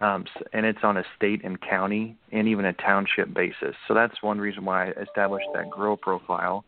[0.00, 3.74] um, and it's on a state and county and even a township basis.
[3.86, 6.64] So that's one reason why I established that grow profile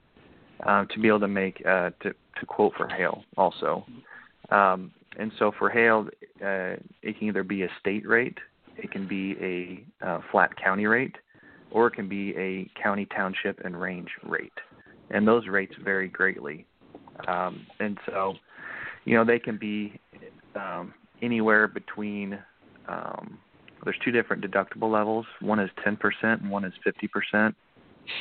[0.64, 3.84] uh, to be able to make uh, to to quote for hail also.
[4.50, 6.08] Um, and so for hail,
[6.44, 8.38] uh, it can either be a state rate,
[8.76, 11.16] it can be a uh, flat county rate,
[11.70, 14.52] or it can be a county, township, and range rate.
[15.10, 16.66] And those rates vary greatly.
[17.28, 18.34] Um, and so,
[19.04, 19.98] you know, they can be
[20.54, 22.38] um, anywhere between.
[22.88, 23.38] Um,
[23.84, 25.26] there's two different deductible levels.
[25.40, 27.54] One is 10% and one is 50%.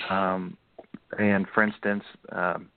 [0.10, 0.58] Um,
[1.18, 2.70] and for instance, um,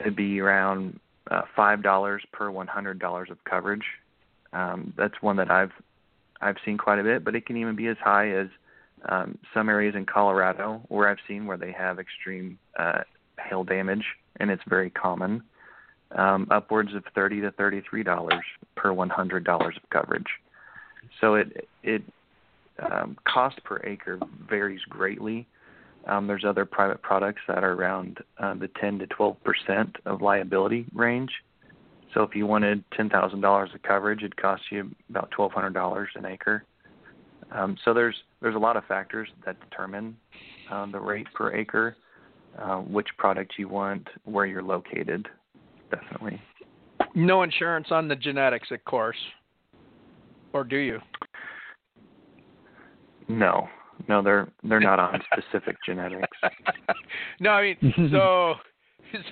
[0.00, 0.98] it'd be around
[1.30, 3.84] uh, five dollars per one hundred dollars of coverage.
[4.52, 5.72] Um, that's one that I've
[6.40, 8.48] I've seen quite a bit, but it can even be as high as
[9.08, 13.00] um, some areas in Colorado where I've seen where they have extreme uh,
[13.38, 14.04] hail damage,
[14.40, 15.42] and it's very common.
[16.12, 18.44] Um, upwards of thirty to thirty-three dollars
[18.76, 20.28] per one hundred dollars of coverage.
[21.20, 22.02] So it it
[22.78, 25.46] um, cost per acre varies greatly.
[26.06, 30.22] Um, there's other private products that are around uh, the 10 to 12 percent of
[30.22, 31.30] liability range.
[32.14, 35.74] So if you wanted ten thousand dollars of coverage, it'd cost you about twelve hundred
[35.74, 36.64] dollars an acre.
[37.52, 40.16] Um, so there's there's a lot of factors that determine
[40.70, 41.96] um, the rate per acre,
[42.56, 45.26] uh, which product you want, where you're located,
[45.90, 46.40] definitely.
[47.16, 49.16] No insurance on the genetics, of course.
[50.52, 51.00] Or do you?
[53.26, 53.66] No,
[54.08, 56.38] no, they're they're not on specific genetics.
[57.40, 58.54] no, I mean, so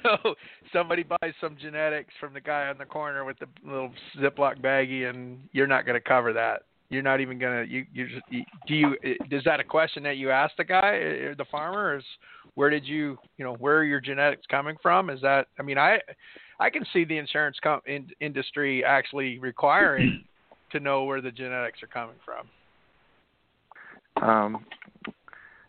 [0.03, 0.35] so
[0.72, 5.09] somebody buys some genetics from the guy on the corner with the little Ziploc baggie,
[5.09, 6.62] and you're not going to cover that.
[6.94, 7.70] You're not even going to.
[7.70, 8.96] You you just you, do you?
[9.02, 11.96] Is that a question that you ask the guy, or the farmer?
[11.96, 12.04] Is
[12.54, 15.11] where did you you know where are your genetics coming from?
[15.11, 15.48] Is that?
[15.59, 15.98] I mean, I
[16.61, 20.24] I can see the insurance com- in, industry actually requiring
[20.70, 22.46] to know where the genetics are coming from.
[24.22, 24.64] Um,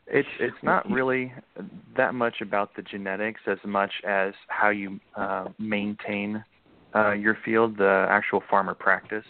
[0.05, 1.33] it's it's not really
[1.97, 6.43] that much about the genetics as much as how you uh, maintain
[6.93, 9.25] uh, your field, the actual farmer practice.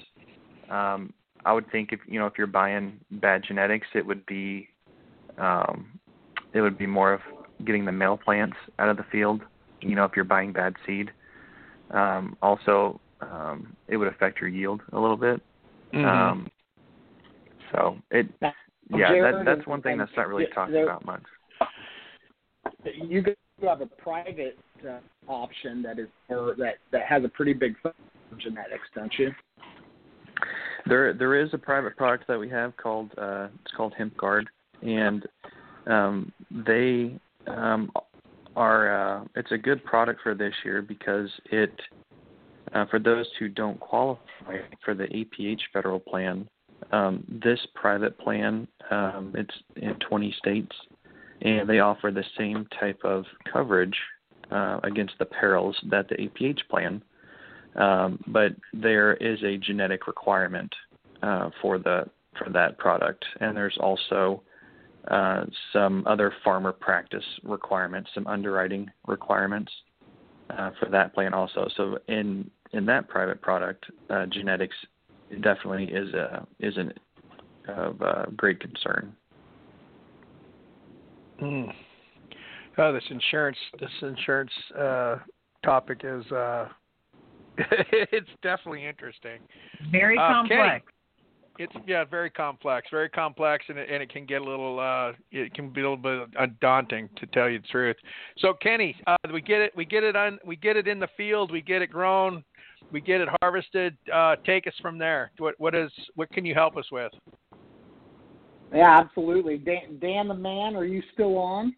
[0.70, 1.14] Um,
[1.46, 4.68] I would think if you know if you're buying bad genetics, it would be
[5.38, 6.00] um,
[6.54, 7.22] it would be more of
[7.64, 9.42] getting the male plants out of the field.
[9.82, 11.12] You know, if you're buying bad seed,
[11.92, 15.42] um, also um, it would affect your yield a little bit.
[15.94, 16.06] Mhm.
[16.06, 16.52] Um,
[17.72, 18.54] so it Now,
[18.90, 21.24] yeah, that, that's one thing that's not really talked there- about much.
[22.84, 23.24] you
[23.64, 28.00] have a private uh, option that is or that that has a pretty big focus
[28.32, 29.32] on genetics, don't you?
[30.88, 34.50] There there is a private product that we have called uh, it's called Hemp Guard,
[34.82, 35.26] and
[35.88, 37.92] um, they um,
[38.56, 41.74] are uh, it's a good product for this year because it
[42.74, 46.48] uh, for those who don't qualify for the APH federal plan,
[46.92, 50.76] um, this private plan um, it's in 20 states,
[51.42, 53.98] and they offer the same type of coverage
[54.52, 57.02] uh, against the perils that the APH plan.
[57.76, 60.74] Um, but there is a genetic requirement
[61.22, 62.06] uh, for the
[62.38, 64.42] for that product, and there's also
[65.10, 69.72] uh, some other farmer practice requirements, some underwriting requirements
[70.50, 71.68] uh, for that plan also.
[71.76, 74.76] So in in that private product, uh, genetics
[75.42, 76.94] definitely is a is an
[77.68, 79.16] of uh, great concern.
[81.42, 81.74] Mm.
[82.78, 84.52] Oh, this insurance this insurance
[85.64, 86.24] topic is
[88.12, 89.40] it's definitely interesting.
[89.92, 90.60] Very Uh, complex.
[90.60, 90.82] Kenny,
[91.58, 95.14] it's yeah, very complex, very complex, and it, and it can get a little uh,
[95.32, 97.96] it can be a little bit uh, daunting to tell you the truth.
[98.40, 101.08] So Kenny, uh, we get it, we get it on, we get it in the
[101.16, 102.44] field, we get it grown,
[102.92, 103.98] we get it harvested.
[104.14, 105.32] Uh, take us from there.
[105.38, 107.12] What what is what can you help us with?
[108.74, 109.58] Yeah, absolutely.
[109.58, 111.74] Dan, Dan the man, are you still on?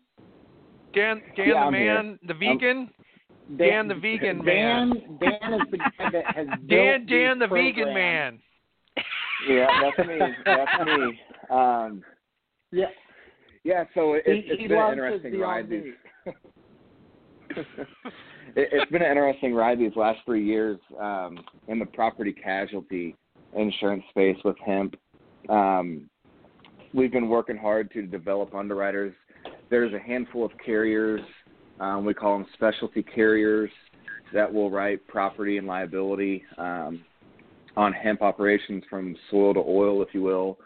[0.93, 1.93] Dan Dan Yeah, the I'm here.
[2.03, 2.89] man, the vegan.
[3.57, 5.17] Dan the vegan Dan, man.
[5.19, 8.39] Dan is the guy that has Dan built Dan the these vegan man.
[9.47, 10.19] Yeah, that's me.
[10.45, 11.19] That's me.
[11.49, 12.03] Um,
[12.71, 12.87] Yeah,
[13.63, 15.69] yeah, so it, he, it's he been an interesting ride.
[15.69, 15.93] These,
[18.55, 23.15] it, has been an interesting ride these last three years um, in the property casualty
[23.55, 24.95] insurance space with hemp.
[25.49, 26.09] Um,
[26.93, 29.13] we've been working hard to develop underwriters.
[29.69, 31.21] There's a handful of carriers,
[31.79, 33.69] um, we call them specialty carriers,
[34.33, 37.03] that will write property and liability um,
[37.75, 40.57] on hemp operations from soil to oil, if you will.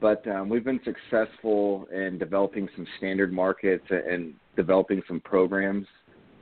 [0.00, 5.86] But um, we've been successful in developing some standard markets and developing some programs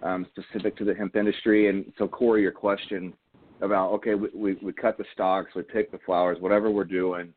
[0.02, 1.68] um, specific to the hemp industry.
[1.68, 3.14] And so, Corey, your question
[3.60, 7.32] about okay, we, we, we cut the stalks, we pick the flowers, whatever we're doing,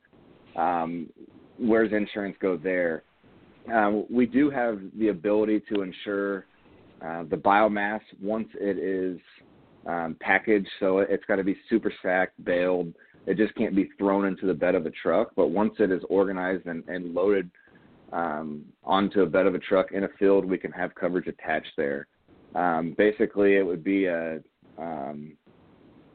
[0.56, 1.08] um,
[1.58, 3.04] where's insurance go there?
[3.74, 6.46] Um, we do have the ability to insure
[7.06, 9.20] uh, the biomass once it is
[9.86, 12.94] um, packaged, so it's got to be super sacked, baled.
[13.26, 15.32] It just can't be thrown into the bed of a truck.
[15.36, 17.50] But once it is organized and, and loaded
[18.12, 21.72] um, onto a bed of a truck in a field, we can have coverage attached
[21.78, 22.08] there.
[22.56, 24.40] Um, basically, it would be a,
[24.78, 25.34] um,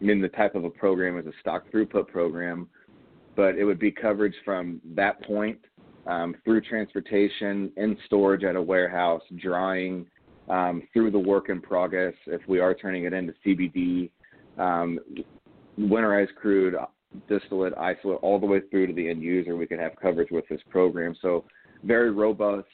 [0.00, 2.68] I mean, the type of a program is a stock throughput program,
[3.36, 5.58] but it would be coverage from that point
[6.06, 10.06] um, through transportation, in storage at a warehouse, drying,
[10.48, 12.14] um, through the work in progress.
[12.26, 14.10] If we are turning it into CBD,
[14.58, 14.98] um,
[15.78, 16.74] winterized crude,
[17.28, 20.46] distillate, isolate, all the way through to the end user, we can have coverage with
[20.48, 21.14] this program.
[21.20, 21.44] So,
[21.84, 22.68] very robust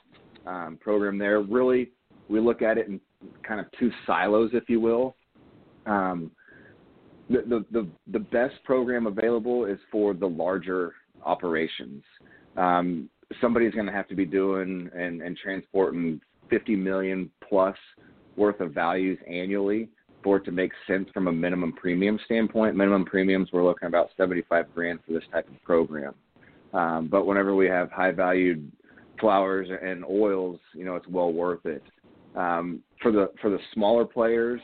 [0.46, 1.40] um, program there.
[1.40, 1.92] Really,
[2.28, 3.00] we look at it in
[3.42, 5.16] kind of two silos, if you will.
[5.86, 6.30] Um,
[7.30, 12.02] the, the, the, the best program available is for the larger operations.
[12.56, 13.08] Um,
[13.40, 17.76] somebody's going to have to be doing and, and transporting 50 million plus
[18.36, 19.88] worth of values annually
[20.22, 22.76] for it to make sense from a minimum premium standpoint.
[22.76, 26.14] Minimum premiums, we're looking about 75 grand for this type of program.
[26.72, 28.70] Um, but whenever we have high valued
[29.20, 31.82] flowers and oils, you know, it's well worth it.
[32.36, 34.60] Um, for the for the smaller players,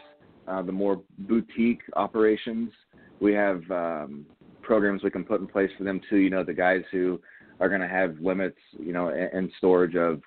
[0.46, 2.70] uh, the more boutique operations,
[3.20, 4.26] we have um,
[4.62, 6.18] programs we can put in place for them too.
[6.18, 7.20] You know, the guys who
[7.60, 10.20] are going to have limits, you know, in storage of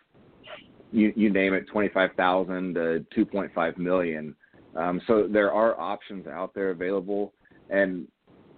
[0.91, 4.35] you, you name it, 25,000 to 2.5 million.
[4.75, 7.33] Um, so there are options out there available,
[7.69, 8.07] and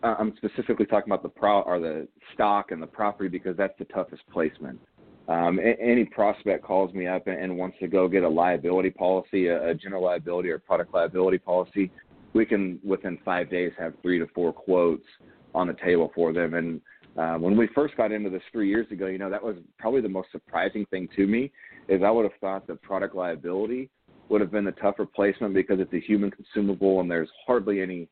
[0.04, 3.78] uh, I'm specifically talking about the pro or the stock and the property because that's
[3.80, 4.80] the toughest placement.
[5.28, 9.48] Um, any prospect calls me up and, and wants to go get a liability policy,
[9.48, 11.92] a, a general liability or product liability policy.
[12.34, 15.06] We can within five days have three to four quotes
[15.54, 16.56] on the table for them.
[16.56, 16.82] And
[17.20, 20.00] uh, when we first got into this three years ago, you know that was probably
[20.00, 21.52] the most surprising thing to me
[21.90, 23.90] is I would have thought that product liability
[24.30, 28.08] would have been the tougher placement because it's a human consumable and there's hardly any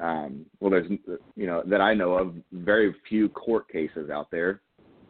[0.00, 0.90] um, well there's
[1.36, 4.62] you know that I know of very few court cases out there.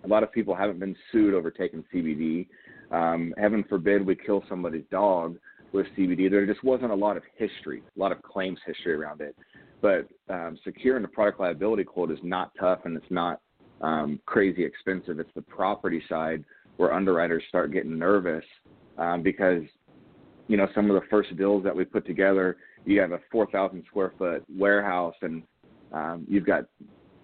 [0.05, 2.49] A lot of people haven't been sued over taking CBD.
[2.91, 5.39] Um, heaven forbid we kill somebody's dog
[5.73, 6.29] with CBD.
[6.29, 9.37] There just wasn't a lot of history, a lot of claims history around it.
[9.83, 13.41] But um, securing a product liability quote is not tough and it's not
[13.83, 15.18] um, crazy expensive.
[15.18, 16.45] It's the property side
[16.76, 18.45] where underwriters start getting nervous
[18.97, 19.62] um, because
[20.49, 23.85] you know some of the first deals that we put together, you have a 4,000
[23.89, 25.43] square foot warehouse and
[25.93, 26.64] um, you've got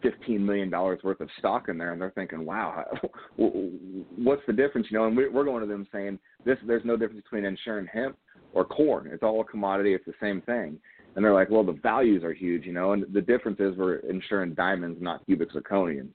[0.03, 2.85] 15 million dollars worth of stock in there, and they're thinking, "Wow,
[3.37, 7.23] what's the difference?" You know, and we're going to them saying, "This, there's no difference
[7.23, 8.17] between insuring hemp
[8.53, 9.09] or corn.
[9.13, 9.95] It's all a commodity.
[9.95, 10.79] It's the same thing."
[11.19, 13.97] And they're like, "Well, the values are huge, you know, and the difference is we're
[13.97, 16.11] insuring diamonds, not cubic zirconians."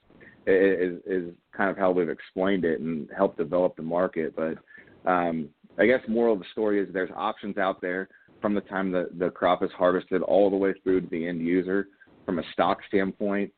[0.48, 4.34] Is is kind of how we've explained it and helped develop the market.
[4.34, 4.56] But
[5.06, 8.08] um, I guess moral of the story is there's options out there
[8.42, 11.42] from the time the the crop is harvested all the way through to the end
[11.42, 11.90] user.
[12.26, 13.52] From a stock standpoint,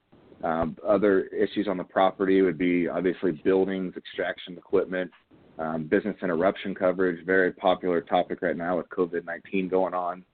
[0.44, 5.12] um, other issues on the property would be obviously buildings, extraction equipment,
[5.60, 10.26] um, business interruption coverage, very popular topic right now with COVID 19 going on.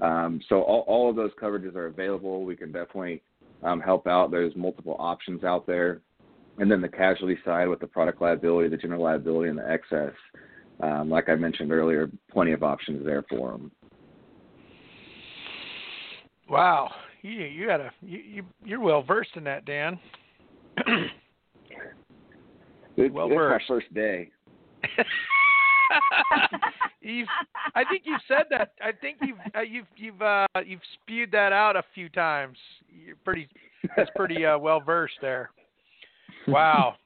[0.00, 2.44] Um, so, all, all of those coverages are available.
[2.44, 3.22] We can definitely
[3.62, 4.30] um, help out.
[4.30, 6.00] There's multiple options out there.
[6.58, 10.12] And then the casualty side with the product liability, the general liability, and the excess.
[10.82, 13.70] Um, like I mentioned earlier, plenty of options there for them.
[16.48, 16.90] Wow,
[17.22, 20.00] you you got a you, you you're well versed in that, Dan.
[22.96, 23.68] well it's versed.
[23.68, 24.30] my first day.
[27.00, 27.28] you've
[27.74, 28.72] I think you've said that.
[28.82, 32.56] I think you've uh, you've you've uh, you've spewed that out a few times.
[32.88, 33.48] You're pretty
[33.96, 35.50] that's pretty uh, well versed there.
[36.46, 36.96] Wow.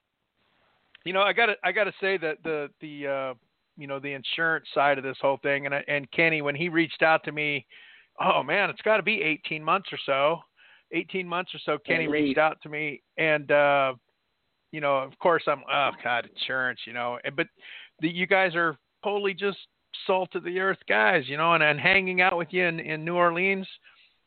[1.05, 3.35] You know, I got to I got to say that the the uh,
[3.77, 7.03] you know the insurance side of this whole thing, and and Kenny when he reached
[7.03, 7.67] out to me,
[8.21, 10.39] oh man, it's got to be 18 months or so.
[10.93, 13.95] 18 months or so, Kenny reached out to me, and uh,
[14.71, 17.49] you know, of course, I'm oh god, insurance, you know, but
[18.01, 19.59] the, you guys are totally just
[20.07, 23.05] salt of the earth guys, you know, and, and hanging out with you in, in
[23.05, 23.67] New Orleans,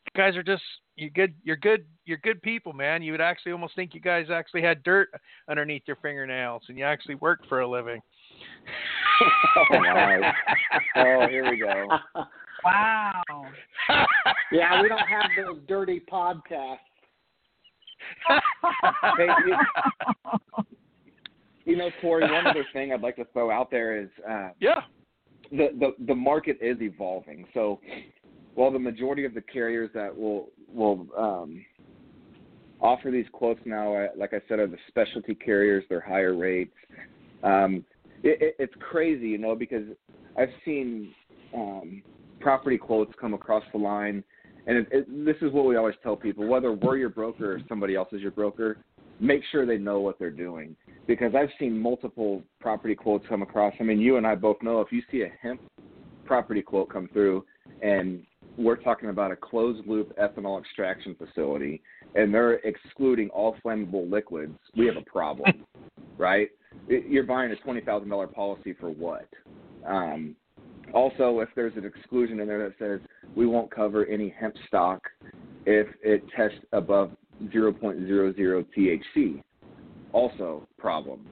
[0.06, 0.62] you guys are just
[0.96, 3.02] you good you're good you're good people, man.
[3.02, 5.08] You would actually almost think you guys actually had dirt
[5.48, 8.00] underneath your fingernails and you actually worked for a living.
[9.56, 10.32] oh, wow.
[10.96, 11.86] oh, here we go.
[12.64, 13.22] Wow.
[14.52, 16.78] yeah, we don't have those dirty podcasts.
[19.16, 19.56] hey, you,
[21.64, 24.80] you know, Corey, one other thing I'd like to throw out there is uh, yeah,
[25.50, 27.46] the, the market is evolving.
[27.54, 27.80] So,
[28.54, 31.64] while the majority of the carriers that will will um,
[32.80, 35.84] offer these quotes now, like I said, are the specialty carriers.
[35.88, 36.74] They're higher rates.
[37.42, 37.84] Um,
[38.22, 39.84] it, it, it's crazy, you know, because
[40.36, 41.12] I've seen
[41.54, 42.02] um,
[42.40, 44.24] property quotes come across the line,
[44.66, 47.94] and it, this is what we always tell people: whether we're your broker or somebody
[47.94, 48.78] else is your broker,
[49.20, 50.76] make sure they know what they're doing.
[51.06, 53.74] Because I've seen multiple property quotes come across.
[53.80, 55.60] I mean, you and I both know if you see a hemp
[56.24, 57.44] property quote come through,
[57.82, 58.22] and
[58.58, 61.80] we're talking about a closed loop ethanol extraction facility,
[62.14, 65.64] and they're excluding all flammable liquids, we have a problem,
[66.18, 66.50] right?
[66.88, 69.28] You're buying a twenty thousand dollar policy for what?
[69.86, 70.36] Um,
[70.92, 73.00] also, if there's an exclusion in there that says
[73.36, 75.02] we won't cover any hemp stock
[75.66, 77.12] if it tests above
[77.44, 79.42] 0.00 THC,
[80.12, 81.26] also problem.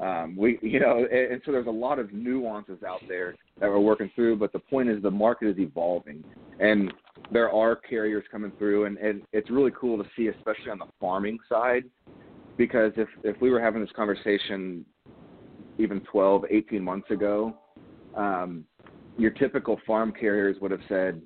[0.00, 3.68] Um, we, you know, and, and so there's a lot of nuances out there that
[3.68, 4.36] we're working through.
[4.36, 6.24] But the point is, the market is evolving,
[6.58, 6.92] and
[7.30, 10.88] there are carriers coming through, and, and it's really cool to see, especially on the
[11.00, 11.84] farming side,
[12.56, 14.84] because if if we were having this conversation
[15.78, 17.56] even 12, 18 months ago,
[18.16, 18.64] um,
[19.18, 21.20] your typical farm carriers would have said,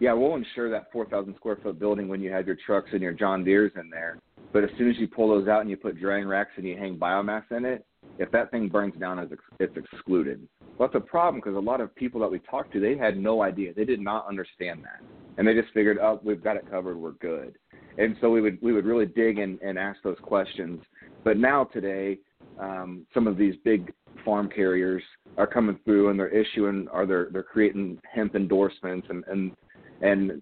[0.00, 3.12] "Yeah, we'll insure that 4,000 square foot building when you have your trucks and your
[3.12, 4.18] John Deere's in there.
[4.52, 6.76] But as soon as you pull those out and you put drying racks and you
[6.76, 7.84] hang biomass in it,
[8.18, 10.48] if that thing burns down, it's, excluded."
[10.78, 13.16] Well, that's a problem because a lot of people that we talked to, they had
[13.18, 13.74] no idea.
[13.74, 15.00] They did not understand that,
[15.36, 16.96] and they just figured, "Oh, we've got it covered.
[16.96, 17.56] We're good."
[17.98, 20.80] And so we would we would really dig and, and ask those questions.
[21.22, 22.18] But now today,
[22.58, 23.92] um, some of these big
[24.24, 25.02] farm carriers
[25.36, 29.52] are coming through and they're issuing or they're they're creating hemp endorsements and and
[30.00, 30.40] and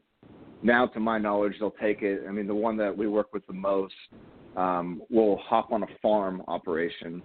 [0.62, 3.46] now to my knowledge they'll take it i mean the one that we work with
[3.46, 3.94] the most
[4.56, 7.22] um, will hop on a farm operation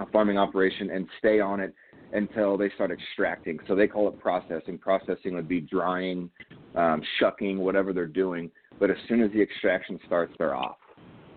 [0.00, 1.74] a farming operation and stay on it
[2.12, 3.58] until they start extracting.
[3.66, 4.78] So they call it processing.
[4.78, 6.30] Processing would be drying
[6.74, 8.50] um, shucking whatever they're doing.
[8.78, 10.76] But as soon as the extraction starts they're off.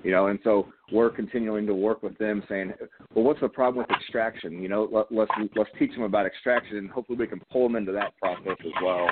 [0.03, 2.73] You know and so we're continuing to work with them saying
[3.13, 4.61] well what's the problem with extraction?
[4.61, 7.75] You know let, let's let's teach them about extraction and hopefully we can pull them
[7.75, 9.09] into that process as well.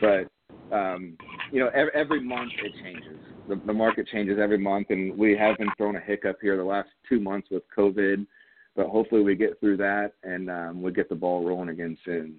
[0.00, 0.30] But
[0.72, 1.16] um
[1.50, 3.18] you know every, every month it changes
[3.48, 6.64] the, the market changes every month and we have been thrown a hiccup here the
[6.64, 8.26] last two months with covid
[8.74, 12.38] but hopefully we get through that and um we get the ball rolling again soon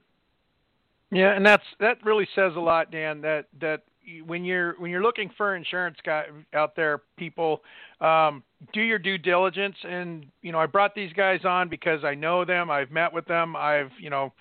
[1.13, 3.21] yeah, and that's that really says a lot, Dan.
[3.21, 3.84] That that
[4.25, 7.61] when you're when you're looking for insurance guy out there, people
[8.01, 9.75] um, do your due diligence.
[9.84, 12.71] And you know, I brought these guys on because I know them.
[12.71, 13.55] I've met with them.
[13.55, 14.34] I've you know,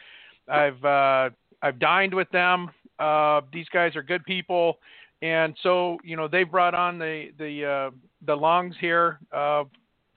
[0.49, 1.30] I've uh,
[1.61, 2.70] I've dined with them.
[2.99, 4.78] Uh, these guys are good people,
[5.22, 7.90] and so you know they brought on the the uh,
[8.26, 9.18] the lungs here.
[9.32, 9.64] Uh,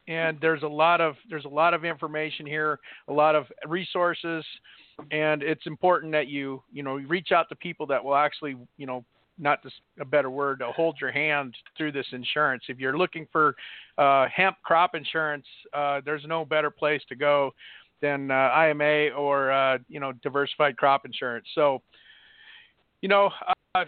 [0.07, 4.45] and there's a lot of there's a lot of information here, a lot of resources,
[5.11, 8.85] and it's important that you you know reach out to people that will actually you
[8.85, 9.03] know
[9.37, 12.63] not just a better word to hold your hand through this insurance.
[12.69, 13.55] If you're looking for
[13.97, 17.51] uh, hemp crop insurance, uh, there's no better place to go
[18.01, 21.47] than uh, IMA or uh, you know diversified crop insurance.
[21.55, 21.81] So
[23.05, 23.29] you know.
[23.75, 23.85] Uh,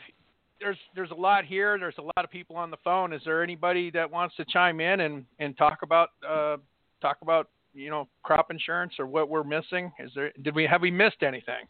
[0.60, 1.80] there's there's a lot here.
[1.80, 3.14] There's a lot of people on the phone.
[3.14, 6.58] Is there anybody that wants to chime in and, and talk about uh,
[7.02, 9.92] talk about you know crop insurance or what we're missing?
[9.98, 11.66] Is there did we have we missed anything?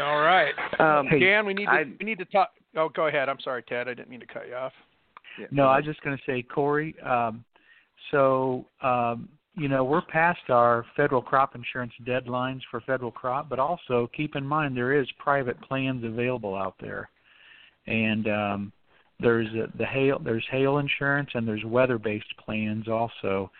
[0.00, 1.44] All right, Um, Dan.
[1.44, 2.50] We need to I- we need to talk.
[2.76, 3.28] Oh, go ahead.
[3.28, 3.88] I'm sorry, Ted.
[3.88, 4.72] I didn't mean to cut you off.
[5.36, 6.94] Yeah, No, I was just going to say, Corey.
[7.00, 7.44] Um,
[8.12, 9.28] so um,
[9.60, 14.34] you know we're past our federal crop insurance deadlines for federal crop, but also keep
[14.34, 17.10] in mind there is private plans available out there,
[17.86, 18.72] and um,
[19.20, 23.50] there's uh, the hail there's hail insurance and there's weather based plans also.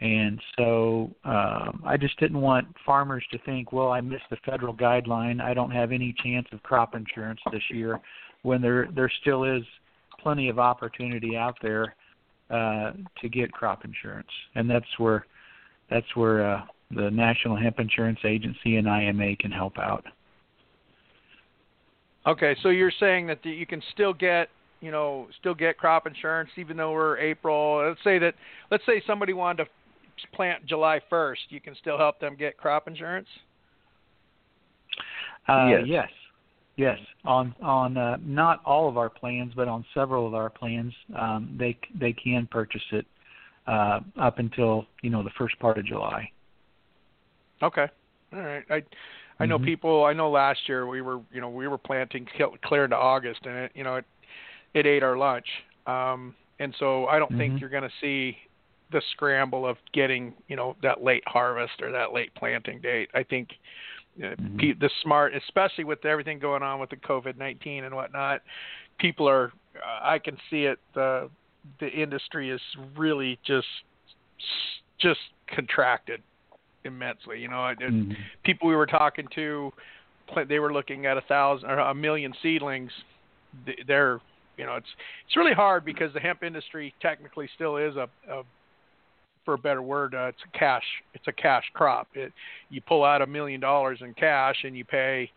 [0.00, 4.72] And so um, I just didn't want farmers to think, well, I missed the federal
[4.72, 5.42] guideline.
[5.42, 8.00] I don't have any chance of crop insurance this year,
[8.42, 9.64] when there there still is
[10.20, 11.96] plenty of opportunity out there
[12.50, 15.26] uh, to get crop insurance, and that's where
[15.90, 20.04] that's where uh, the National Hemp Insurance Agency and IMA can help out.
[22.26, 24.48] Okay, so you're saying that the, you can still get,
[24.80, 27.86] you know, still get crop insurance even though we're April.
[27.86, 28.34] Let's say that,
[28.70, 29.70] let's say somebody wanted to
[30.34, 33.28] plant July 1st, you can still help them get crop insurance.
[35.48, 35.82] Uh, Yes.
[35.86, 36.08] yes,
[36.76, 36.98] yes.
[37.24, 41.56] On on uh, not all of our plans, but on several of our plans, um,
[41.58, 43.06] they they can purchase it
[43.70, 46.30] uh, up until you know the first part of July.
[47.62, 47.86] Okay,
[48.32, 48.64] all right.
[48.70, 48.82] I
[49.38, 49.64] I know Mhm.
[49.64, 50.04] people.
[50.04, 52.26] I know last year we were, you know, we were planting
[52.62, 54.04] clear into August, and it, you know, it
[54.74, 55.46] it ate our lunch.
[55.86, 57.60] Um, and so I don't think Mhm.
[57.60, 58.36] you're going to see
[58.90, 63.08] the scramble of getting, you know, that late harvest or that late planting date.
[63.14, 63.56] I think
[64.22, 64.58] uh, Mhm.
[64.58, 68.42] pe- the smart, especially with everything going on with the COVID nineteen and whatnot,
[68.98, 69.52] people are.
[69.76, 70.78] Uh, I can see it.
[70.94, 71.30] The
[71.78, 72.60] the industry is
[72.96, 73.66] really just
[74.98, 76.22] just contracted
[76.84, 77.40] immensely.
[77.40, 78.16] You know, Mhm.
[78.42, 79.72] people we were talking to,
[80.46, 82.92] they were looking at a thousand or a million seedlings.
[83.66, 84.20] Th- They're,
[84.56, 84.94] you know, it's
[85.26, 88.44] it's really hard because the hemp industry technically still is a, a
[89.44, 90.84] for a better word, uh, it's a cash
[91.14, 92.08] it's a cash crop.
[92.14, 92.32] It
[92.68, 95.30] you pull out a million dollars in cash and you pay,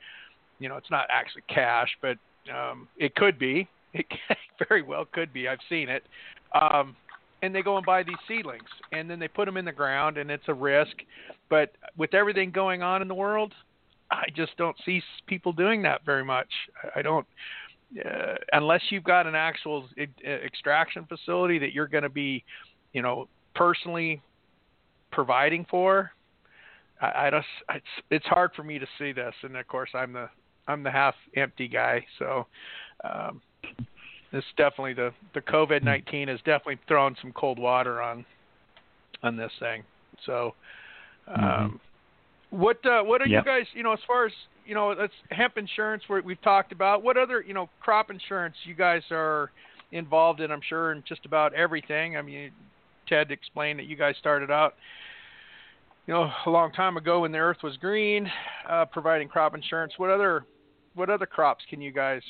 [0.59, 2.17] you know, it's not actually cash, but
[2.53, 3.67] um, it could be.
[4.59, 5.47] It very well could be.
[5.47, 6.03] I've seen it.
[6.53, 6.95] Um,
[7.41, 10.17] and they go and buy these seedlings, and then they put them in the ground,
[10.17, 10.95] and it's a risk.
[11.49, 13.53] But with everything going on in the world,
[14.11, 16.47] I just don't see people doing that very much.
[16.95, 17.27] I- don't,
[18.05, 19.89] uh, unless you've got an actual
[20.23, 22.43] extraction facility that you're going to be,
[22.93, 24.21] you know, personally
[25.11, 26.11] providing for.
[27.01, 30.13] I, I just, it's it's hard for me to see this, and of course I'm
[30.13, 30.29] the
[30.67, 32.47] I'm the half empty guy, so.
[33.03, 33.41] Um,
[34.33, 38.25] this definitely the the COVID nineteen has definitely thrown some cold water on
[39.21, 39.83] on this thing.
[40.25, 40.55] So,
[41.27, 41.79] um,
[42.49, 43.45] what uh, what are Yep.
[43.45, 43.65] you guys?
[43.73, 44.33] You know, as far as
[44.65, 47.03] you know, that's hemp insurance we we've talked about.
[47.03, 49.51] What other you know crop insurance you guys are
[49.91, 50.51] involved in?
[50.51, 52.17] I'm sure in just about everything.
[52.17, 52.51] I mean,
[53.07, 54.73] Ted explained that you guys started out.
[56.07, 58.29] You know, a long time ago when the earth was green,
[58.67, 59.93] uh, providing crop insurance.
[59.95, 60.43] What other,
[60.95, 62.21] what other crops can you guys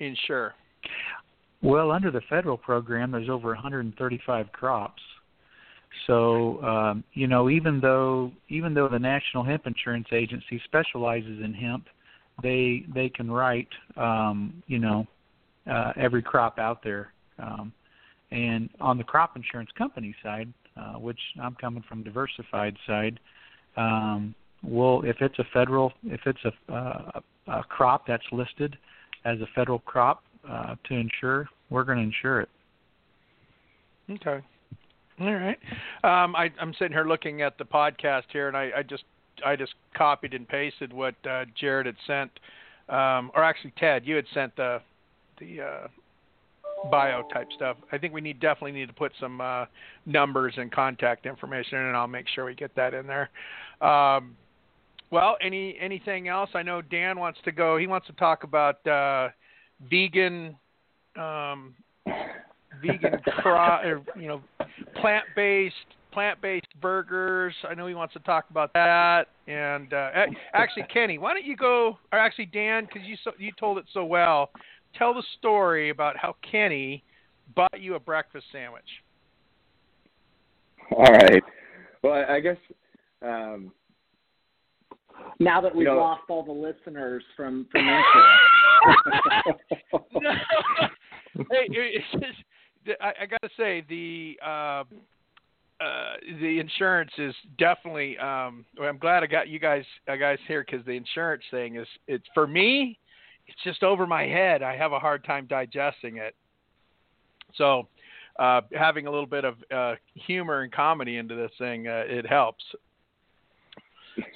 [0.00, 0.54] insure?
[1.62, 5.02] Well, under the federal program, there's over 135 crops.
[6.06, 11.52] So, um, you know, even though even though the National Hemp Insurance Agency specializes in
[11.52, 11.86] hemp,
[12.42, 15.06] they they can write, um, you know,
[15.70, 17.12] uh, every crop out there.
[17.38, 17.72] Um,
[18.30, 23.18] and on the crop insurance company side, uh, which I'm coming from diversified side,
[23.76, 28.76] um, well, if it's a federal, if it's a, uh, a crop that's listed
[29.24, 32.48] as a federal crop uh, to insure, we're going to insure it.
[34.10, 34.40] Okay.
[35.20, 35.58] All right.
[36.02, 39.04] Um, I, I'm sitting here looking at the podcast here, and I, I just
[39.44, 42.30] I just copied and pasted what uh, Jared had sent,
[42.88, 44.80] um, or actually Ted, you had sent the
[45.38, 45.88] the uh,
[46.90, 47.76] bio type stuff.
[47.92, 49.66] I think we need definitely need to put some uh,
[50.06, 53.30] numbers and contact information, in, and I'll make sure we get that in there.
[53.86, 54.36] Um,
[55.10, 56.50] Well, any anything else?
[56.54, 57.76] I know Dan wants to go.
[57.76, 59.30] He wants to talk about uh,
[59.90, 60.56] vegan,
[61.16, 61.74] um,
[62.80, 64.42] vegan, cro- or, you know,
[65.00, 65.74] plant based
[66.12, 67.54] plant based burgers.
[67.68, 69.28] I know he wants to talk about that.
[69.46, 70.10] And uh,
[70.54, 71.98] actually, Kenny, why don't you go?
[72.12, 74.50] Or actually, Dan, because you so, you told it so well.
[74.96, 77.02] Tell the story about how Kenny
[77.54, 78.84] bought you a breakfast sandwich.
[80.96, 81.42] All right.
[82.02, 82.56] Well, I guess
[83.22, 83.72] um,
[85.38, 88.00] now that we've you know, lost all the listeners from from no.
[91.50, 94.84] hey, it's just, I, I got to say the uh,
[95.80, 98.18] uh, the insurance is definitely.
[98.18, 101.86] Um, I'm glad I got you guys uh, guys here because the insurance thing is
[102.06, 102.98] it's for me.
[103.46, 104.62] It's just over my head.
[104.62, 106.36] I have a hard time digesting it.
[107.56, 107.88] So,
[108.38, 112.26] uh, having a little bit of uh, humor and comedy into this thing, uh, it
[112.26, 112.62] helps.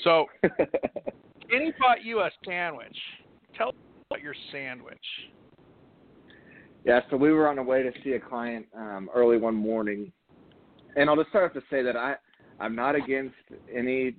[0.03, 0.27] So,
[1.51, 2.97] Kenny bought you a sandwich.
[3.57, 3.75] Tell us
[4.11, 4.99] about your sandwich.
[6.85, 10.13] Yeah, so we were on our way to see a client um, early one morning,
[10.97, 12.17] and I'll just start off to say that I
[12.61, 13.35] I'm not against
[13.75, 14.15] any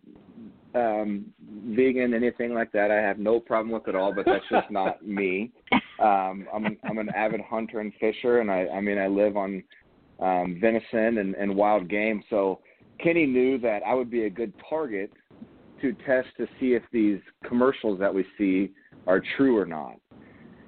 [0.73, 1.25] um,
[1.69, 2.91] vegan anything like that.
[2.91, 5.51] I have no problem with it all, but that's just not me.
[5.99, 9.63] Um, I'm I'm an avid hunter and fisher, and I I mean I live on
[10.19, 12.23] um, venison and, and wild game.
[12.29, 12.59] So
[13.01, 15.11] Kenny knew that I would be a good target
[15.81, 18.71] to test to see if these commercials that we see
[19.07, 19.95] are true or not.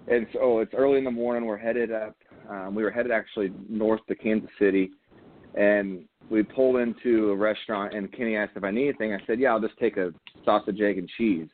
[0.07, 1.45] And so it's early in the morning.
[1.45, 2.15] We're headed up.
[2.49, 4.91] Um, we were headed actually north to Kansas City,
[5.55, 7.93] and we pulled into a restaurant.
[7.93, 9.13] And Kenny asked if I need anything.
[9.13, 10.13] I said, "Yeah, I'll just take a
[10.45, 11.49] sausage, egg, and cheese."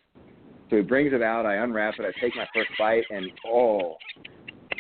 [0.69, 1.45] So he brings it out.
[1.45, 2.05] I unwrap it.
[2.05, 3.95] I take my first bite, and oh,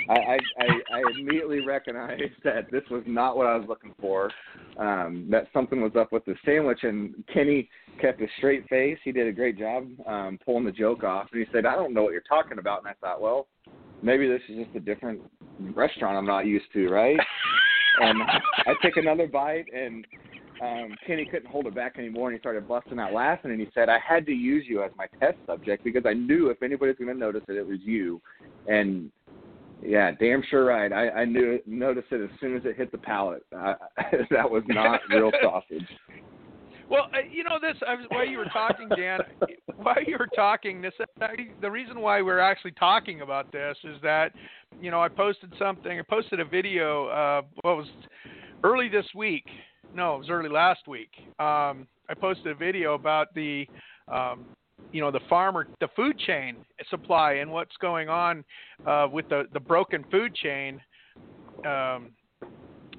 [0.09, 4.29] I, I, I immediately recognized that this was not what I was looking for.
[4.77, 7.69] Um, that something was up with the sandwich, and Kenny
[8.01, 8.97] kept a straight face.
[9.03, 11.93] He did a great job um, pulling the joke off, and he said, "I don't
[11.93, 13.47] know what you're talking about." And I thought, well,
[14.01, 15.21] maybe this is just a different
[15.73, 17.19] restaurant I'm not used to, right?
[18.01, 18.21] and
[18.65, 20.05] I took another bite, and
[20.61, 23.51] um, Kenny couldn't hold it back anymore, and he started busting out laughing.
[23.51, 26.49] And he said, "I had to use you as my test subject because I knew
[26.49, 28.21] if anybody's going to notice it, it was you."
[28.67, 29.11] And
[29.85, 30.91] yeah, damn sure right.
[30.91, 33.45] I, I knew noticed it as soon as it hit the palate.
[33.55, 33.75] I,
[34.31, 35.87] that was not real sausage.
[36.89, 37.81] Well, uh, you know this.
[37.87, 39.19] I was, while you were talking, Dan,
[39.77, 40.93] while you were talking, this
[41.61, 44.33] the reason why we're actually talking about this is that
[44.81, 45.99] you know I posted something.
[45.99, 47.07] I posted a video.
[47.07, 47.87] Uh, what was
[48.63, 49.45] early this week?
[49.95, 51.11] No, it was early last week.
[51.39, 53.65] Um, I posted a video about the
[54.07, 54.45] um,
[54.91, 56.57] you know the farmer the food chain
[56.89, 58.43] supply and what's going on
[58.85, 60.79] uh, with the the broken food chain
[61.65, 62.11] um,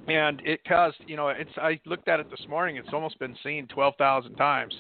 [0.09, 3.37] and it caused you know it's I looked at it this morning it's almost been
[3.43, 4.75] seen 12,000 times.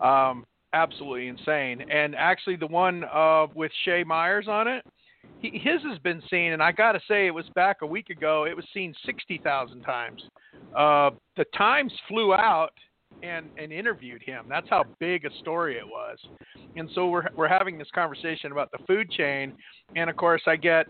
[0.00, 1.84] Um, absolutely insane.
[1.90, 4.84] And actually the one uh, with Shay Myers on it
[5.40, 8.10] he, his has been seen and I got to say it was back a week
[8.10, 10.22] ago it was seen 60,000 times.
[10.76, 12.72] Uh, the Times flew out
[13.22, 14.46] and and interviewed him.
[14.48, 16.18] That's how big a story it was.
[16.76, 19.52] And so we're we're having this conversation about the food chain,
[19.96, 20.86] and of course I get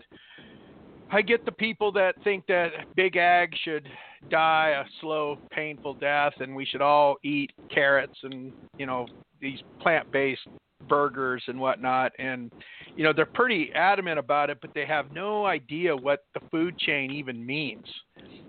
[1.11, 3.87] I get the people that think that big ag should
[4.29, 9.07] die a slow, painful death, and we should all eat carrots and you know
[9.41, 10.47] these plant-based
[10.87, 12.11] burgers and whatnot.
[12.19, 12.51] And
[12.95, 16.77] you know they're pretty adamant about it, but they have no idea what the food
[16.77, 17.85] chain even means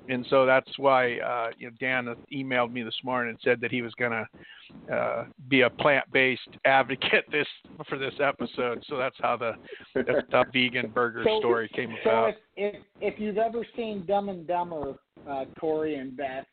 [0.08, 3.70] and so that's why uh, you know Dan emailed me this morning and said that
[3.70, 7.46] he was going to uh, be a plant-based advocate this
[7.88, 8.82] for this episode.
[8.88, 9.52] So that's how the
[9.94, 12.28] that's the vegan burger so, story came so about.
[12.56, 14.94] If, if if you've ever seen Dumb and Dumber,
[15.28, 16.46] uh, Corey and Beth,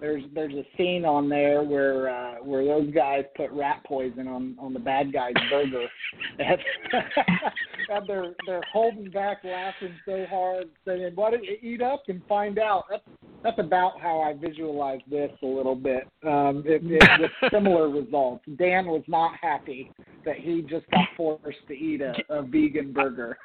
[0.00, 4.56] there's there's a scene on there where uh, where those guys put rat poison on
[4.58, 5.86] on the bad guy's burger,
[6.38, 6.58] and,
[7.88, 12.20] and they're they're holding back, laughing so hard, saying, "Why don't you eat up and
[12.28, 13.02] find out?" That's
[13.42, 18.44] that's about how I visualize this a little bit, um, it, it, with similar results.
[18.58, 19.90] Dan was not happy
[20.24, 23.38] that he just got forced to eat a, a vegan burger.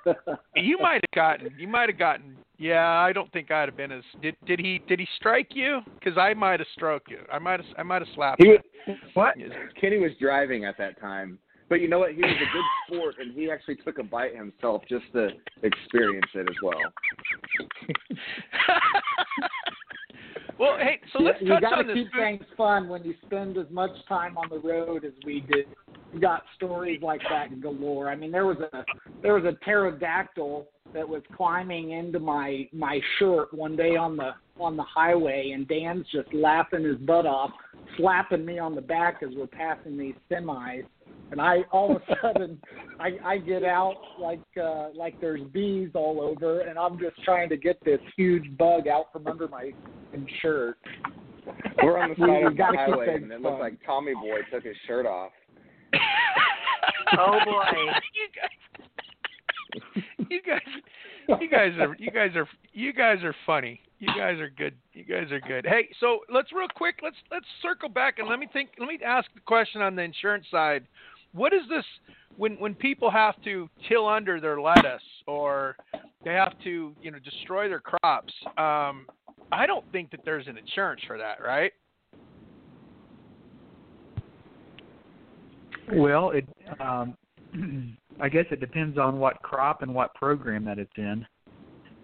[0.56, 3.92] you might have gotten you might have gotten yeah, I don't think I'd have been
[3.92, 4.04] as.
[4.22, 5.80] Did did he did he strike you?
[6.00, 7.18] Because I might have struck you.
[7.34, 8.40] I might have I might have slapped.
[8.40, 8.60] He you.
[8.88, 9.34] was, what?
[9.80, 11.40] Kenny was driving at that time,
[11.70, 12.12] but you know what?
[12.12, 15.30] He was a good sport, and he actually took a bite himself just to
[15.64, 16.78] experience it as well.
[20.60, 21.96] well, hey, so let's you, touch you gotta on this.
[21.96, 25.66] keep things fun when you spend as much time on the road as we did.
[26.14, 28.08] You got stories like that galore.
[28.08, 28.86] I mean, there was a
[29.24, 34.32] there was a pterodactyl that was climbing into my my shirt one day on the
[34.60, 37.52] on the highway and Dan's just laughing his butt off,
[37.98, 40.84] slapping me on the back as we're passing these semis.
[41.32, 42.60] and I all of a sudden
[43.00, 47.50] I I get out like uh, like there's bees all over, and I'm just trying
[47.50, 49.72] to get this huge bug out from under my
[50.42, 50.78] shirt.
[51.82, 53.44] We're on the We- side of the highway, and it fun.
[53.44, 55.32] looked like Tommy Boy took his shirt off.
[57.18, 57.66] Oh boy.
[58.16, 58.28] you
[59.94, 63.82] guys, you guys, you guys are you guys are you guys are funny.
[64.00, 64.74] You guys are good.
[64.94, 65.66] You guys are good.
[65.66, 66.96] Hey, so let's real quick.
[67.04, 68.70] Let's let's circle back and let me think.
[68.80, 70.88] Let me ask the question on the insurance side.
[71.34, 71.86] What is this
[72.38, 75.76] when when people have to till under their lettuce or
[76.24, 78.34] they have to you know destroy their crops?
[78.58, 79.06] Um,
[79.52, 81.74] I don't think that there's an insurance for that, right?
[85.94, 86.48] Well, it
[86.80, 87.18] um,
[88.20, 91.26] I guess it depends on what crop and what program that it's in.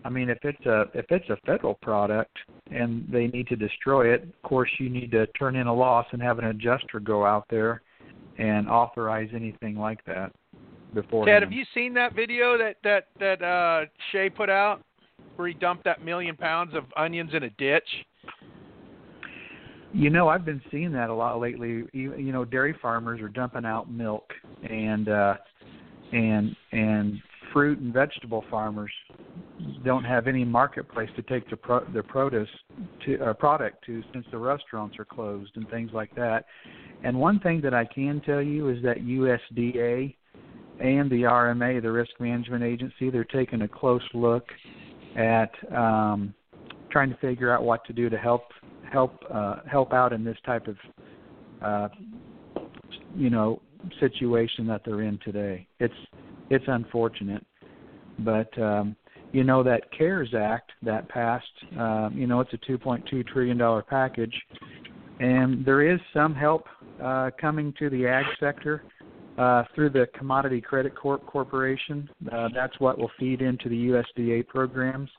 [0.06, 2.38] I mean, if it's a if it's a federal product
[2.72, 6.06] and they need to destroy it, of course you need to turn in a loss
[6.12, 7.82] and have an adjuster go out there
[8.38, 10.32] and authorize anything like that
[10.94, 11.26] before.
[11.26, 14.82] Ted, have you seen that video that that that uh, Shay put out
[15.36, 17.88] where he dumped that million pounds of onions in a ditch?
[19.94, 21.84] You know, I've been seeing that a lot lately.
[21.94, 24.32] You, you know, dairy farmers are dumping out milk,
[24.70, 25.36] and uh,
[26.12, 27.22] and and
[27.54, 28.92] fruit and vegetable farmers
[29.84, 32.50] don't have any marketplace to take their pro- their produce
[33.06, 36.46] to uh, product to since the restaurants are closed and things like that.
[37.04, 40.16] And one thing that I can tell you is that USDA
[40.80, 44.46] and the RMA, the Risk Management Agency, they're taking a close look
[45.16, 46.34] at um,
[46.92, 48.44] trying to figure out what to do to help
[48.92, 50.78] help uh, help out in this type of
[51.62, 51.88] uh,
[53.16, 53.62] you know
[54.00, 55.68] situation that they're in today.
[55.80, 55.94] It's
[56.50, 57.46] it's unfortunate,
[58.20, 58.96] but um,
[59.32, 61.46] you know that CARES Act that passed.
[61.78, 64.36] Um, you know it's a 2.2 trillion dollar package,
[65.20, 66.66] and there is some help
[67.02, 68.84] uh, coming to the ag sector.
[69.38, 74.48] Uh, through the Commodity Credit Corp Corporation, uh, that's what will feed into the USDA
[74.48, 75.12] programs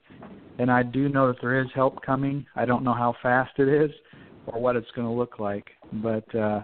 [0.58, 2.44] and I do know that there is help coming.
[2.56, 3.90] I don't know how fast it is
[4.46, 6.62] or what it's going to look like, but uh,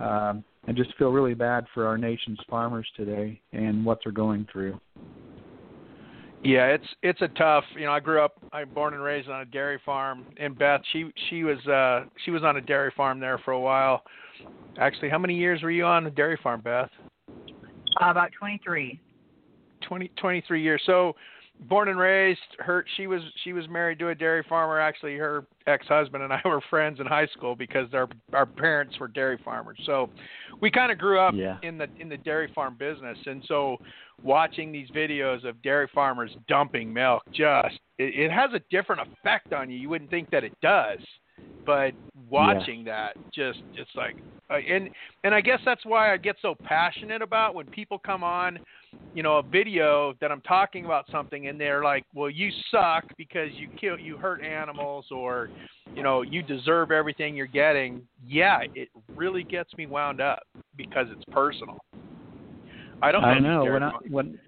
[0.00, 4.46] um, I just feel really bad for our nation's farmers today and what they're going
[4.50, 4.80] through.
[6.42, 7.64] Yeah, it's it's a tough.
[7.76, 8.34] You know, I grew up.
[8.52, 10.26] I'm born and raised on a dairy farm.
[10.36, 13.60] And Beth, she she was uh she was on a dairy farm there for a
[13.60, 14.02] while.
[14.78, 16.90] Actually, how many years were you on a dairy farm, Beth?
[17.28, 19.00] Uh, about 23.
[19.88, 20.82] 20, 23 years.
[20.84, 21.14] So,
[21.68, 22.40] born and raised.
[22.58, 24.78] Her she was she was married to a dairy farmer.
[24.80, 29.08] Actually, her ex-husband and I were friends in high school because our our parents were
[29.08, 29.78] dairy farmers.
[29.86, 30.10] So,
[30.60, 31.58] we kind of grew up Yeah.
[31.62, 33.18] in the in the dairy farm business.
[33.26, 33.78] And so,
[34.22, 39.52] watching these videos of dairy farmers dumping milk just it, it has a different effect
[39.52, 39.76] on you.
[39.78, 40.98] You wouldn't think that it does,
[41.64, 41.92] but
[42.30, 44.16] watching that just it's like
[44.48, 44.90] uh, and
[45.24, 48.58] and I guess that's why I get so passionate about when people come on,
[49.14, 53.04] you know, a video that I'm talking about something and they're like, "Well, you suck
[53.16, 55.48] because you kill you hurt animals or,
[55.94, 60.42] you know, you deserve everything you're getting." Yeah, it really gets me wound up
[60.76, 61.78] because it's personal.
[63.02, 63.28] I don't know.
[63.28, 64.38] I these know when I when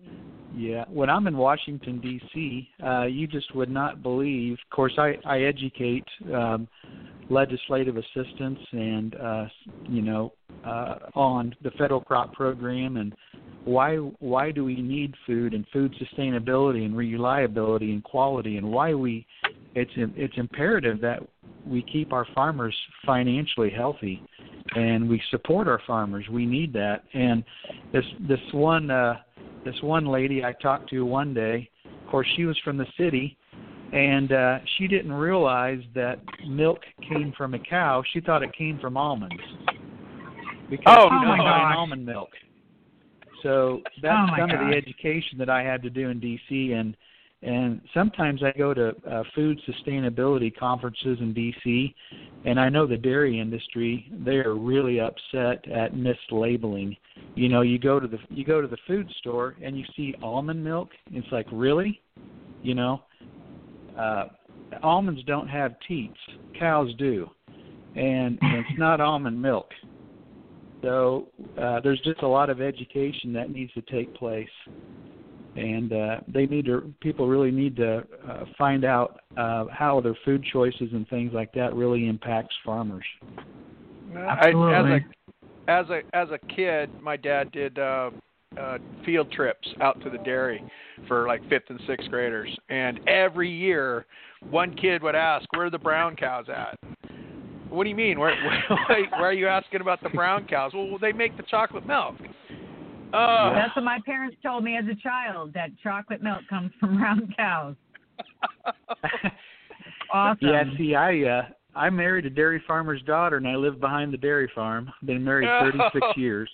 [0.59, 4.55] yeah when I'm in Washington D.C., uh, you just would not believe.
[4.55, 6.69] Of course, I I educate um,
[7.31, 9.47] legislative assistants and uh,
[9.89, 10.33] you know
[10.65, 13.15] uh, on the federal crop program and
[13.65, 18.95] why why do we need food and food sustainability and reliability and quality and why
[18.95, 19.27] we
[19.75, 21.21] it's it's imperative that
[21.67, 24.23] we keep our farmers financially healthy
[24.75, 27.45] and we support our farmers we need that and
[27.93, 29.15] this this one uh
[29.71, 31.69] this one lady I talked to one day.
[31.85, 33.37] Of course she was from the city
[33.93, 38.03] and uh she didn't realize that milk came from a cow.
[38.13, 39.35] She thought it came from almonds.
[40.71, 41.29] Because Oh, she no.
[41.29, 42.31] don't buy almond milk.
[43.43, 46.97] So that's Oh, some of the education that I had to do in DC and
[47.43, 51.95] and sometimes I go to uh, food sustainability conferences in DC
[52.45, 56.97] and I know the dairy industry they are really upset at mislabeling.
[57.37, 60.15] You know, you go to the you go to the food store and you see
[60.23, 62.01] almond milk, it's like really?
[62.63, 63.03] You know,
[63.97, 64.25] uh
[64.83, 66.19] almonds don't have teats,
[66.59, 67.29] cows do.
[67.97, 69.71] And, it's not almond milk.
[70.83, 71.29] So
[71.61, 74.49] uh, there's just a lot of education that needs to take place,
[75.57, 76.93] and uh, they need to.
[77.01, 81.53] People really need to uh, find out uh, how their food choices and things like
[81.55, 83.05] that really impacts farmers.
[84.17, 85.01] I, as a
[85.69, 88.11] as a as a kid, my dad did uh,
[88.59, 90.63] uh, field trips out to the dairy
[91.07, 94.07] for like fifth and sixth graders, and every year,
[94.51, 96.79] one kid would ask, "Where are the brown cows at?"
[97.69, 98.19] What do you mean?
[98.19, 98.35] Where,
[98.89, 100.73] where, why are you asking about the brown cows?
[100.75, 102.17] Well, they make the chocolate milk.
[103.13, 105.53] Uh, That's what my parents told me as a child.
[105.55, 107.75] That chocolate milk comes from round cows.
[110.13, 110.49] awesome.
[110.49, 111.43] Yeah, see, I uh,
[111.75, 114.93] I married a dairy farmer's daughter, and I live behind the dairy farm.
[115.05, 116.51] Been married 36 years.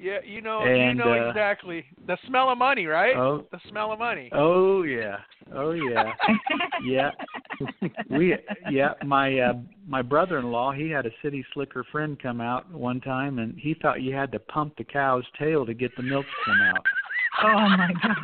[0.00, 3.14] Yeah, you know, And, you know uh, exactly the smell of money, right?
[3.14, 3.46] Oh.
[3.52, 4.30] The smell of money.
[4.32, 5.18] Oh yeah,
[5.54, 6.12] oh yeah,
[6.84, 7.10] yeah.
[8.08, 8.34] We
[8.70, 9.52] yeah, my uh,
[9.86, 14.00] my brother-in-law, he had a city slicker friend come out one time, and he thought
[14.00, 16.84] you had to pump the cow's tail to get the milk to come out.
[17.42, 18.16] Oh my god,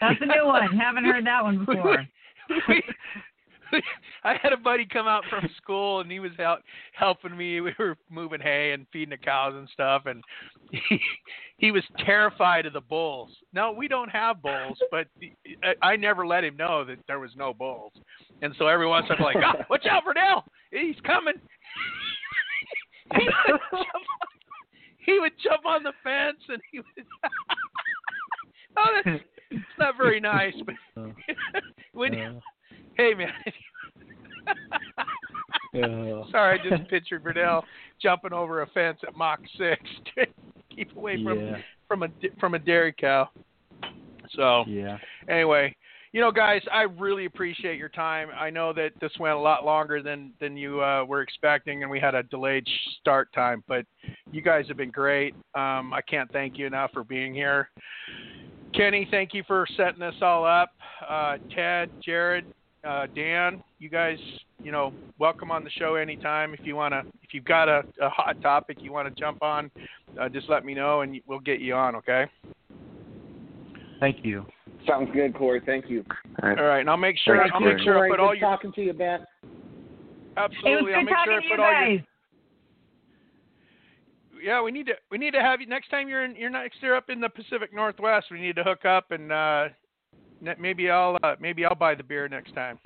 [0.00, 0.76] That's a new one.
[0.76, 2.04] Haven't heard that one before.
[2.68, 2.82] we,
[4.24, 6.62] I had a buddy come out from school and he was out
[6.92, 7.60] helping me.
[7.60, 10.22] We were moving hay and feeding the cows and stuff, and
[10.70, 11.00] he
[11.56, 13.30] he was terrified of the bulls.
[13.52, 15.06] No, we don't have bulls, but
[15.62, 17.92] I, I never let him know that there was no bulls.
[18.42, 21.34] And so every once in a while, like, oh, watch out for Dale, he's coming.
[23.14, 23.84] he, would jump on,
[24.98, 27.06] he would jump on the fence and he would.
[28.76, 30.74] oh, that's, it's not very nice, but
[31.92, 32.40] when Uh,
[32.96, 33.32] hey man.
[35.84, 37.62] uh, Sorry, I just pictured Verdell
[38.00, 39.80] jumping over a fence at Mach six
[40.16, 40.26] to
[40.74, 41.56] keep away from yeah,
[41.88, 42.08] from a
[42.40, 43.28] from a dairy cow.
[44.34, 44.98] So yeah.
[45.28, 45.74] anyway,
[46.14, 48.28] you know, guys, I really appreciate your time.
[48.38, 51.90] I know that this went a lot longer than than you uh, were expecting, and
[51.90, 52.64] we had a delayed
[53.00, 53.64] start time.
[53.66, 53.84] But
[54.30, 55.34] you guys have been great.
[55.56, 57.68] Um, I can't thank you enough for being here.
[58.74, 60.70] Kenny, thank you for setting this all up.
[61.08, 62.44] Uh, Ted, Jared,
[62.86, 64.18] uh, Dan, you guys,
[64.62, 66.54] you know, welcome on the show anytime.
[66.54, 69.70] If you wanna, if you've got a, a hot topic you want to jump on,
[70.20, 71.96] uh, just let me know and we'll get you on.
[71.96, 72.26] Okay.
[74.00, 74.44] Thank you.
[74.86, 75.62] Sounds good, Corey.
[75.64, 76.04] Thank you.
[76.42, 76.58] All right.
[76.58, 78.34] All right, and I'll make sure Thank I'll make sure I Corey, put good all
[78.34, 79.20] your talking to you, Ben.
[79.20, 79.48] It
[80.36, 80.94] was absolutely.
[80.94, 82.00] I'll make sure I talking you put all your
[84.44, 86.82] yeah, we need to we need to have you next time you're in you're next
[86.82, 88.26] year up in the Pacific Northwest.
[88.30, 89.83] We need to hook up and uh, ne-
[90.58, 92.78] maybe I'll uh, maybe I'll buy the beer next time.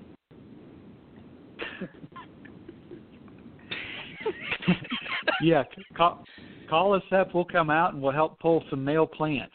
[5.41, 5.65] Yeah,
[5.97, 6.25] call
[6.69, 7.35] call us up.
[7.35, 9.55] We'll come out and we'll help pull some male plants.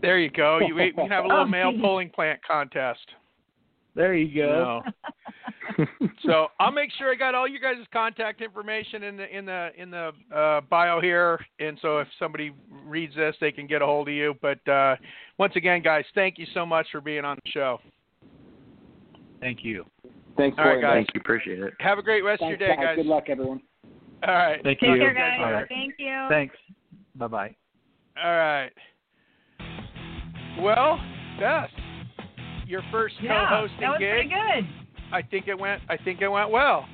[0.00, 0.58] There you go.
[0.58, 3.06] You we can have a little male pulling plant contest.
[3.94, 4.82] There you go.
[5.78, 5.86] No.
[6.24, 9.68] so I'll make sure I got all you guys' contact information in the in the
[9.76, 12.52] in the uh, bio here, and so if somebody
[12.86, 14.34] reads this, they can get a hold of you.
[14.40, 14.96] But uh,
[15.38, 17.80] once again, guys, thank you so much for being on the show.
[19.40, 19.84] Thank you.
[20.36, 20.82] Thanks, All right, Corey.
[20.82, 20.94] guys.
[20.94, 21.20] Thank you.
[21.20, 21.74] Appreciate it.
[21.80, 22.84] Have a great rest Thanks, of your day, guys.
[22.84, 22.96] guys.
[22.96, 23.60] Good luck, everyone.
[24.26, 24.60] All right.
[24.62, 24.96] Thank Take you.
[24.96, 25.38] care, guys.
[25.38, 25.68] All right.
[25.68, 26.26] Thank you.
[26.30, 26.56] Thanks.
[27.16, 27.56] Bye bye.
[28.22, 28.70] All right.
[30.60, 30.98] Well,
[31.40, 31.70] Beth,
[32.72, 34.10] your first Yeah, co-hosting that was gig.
[34.10, 34.66] pretty good.
[35.12, 35.82] I think it went.
[35.90, 36.88] I think it went well.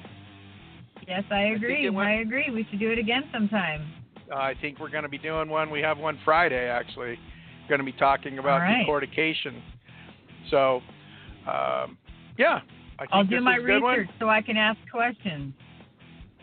[1.07, 1.87] Yes, I agree.
[1.87, 2.51] it went- I agree.
[2.51, 3.87] We should do it again sometime.
[4.31, 5.70] Uh, I think we're going to be doing one.
[5.70, 7.18] We have one Friday actually.
[7.68, 8.85] Going to be talking about right.
[8.85, 9.62] decortication.
[10.51, 10.83] So,
[11.47, 11.97] um,
[12.37, 12.61] yeah,
[12.99, 15.55] I think I'll do my research so I can ask questions.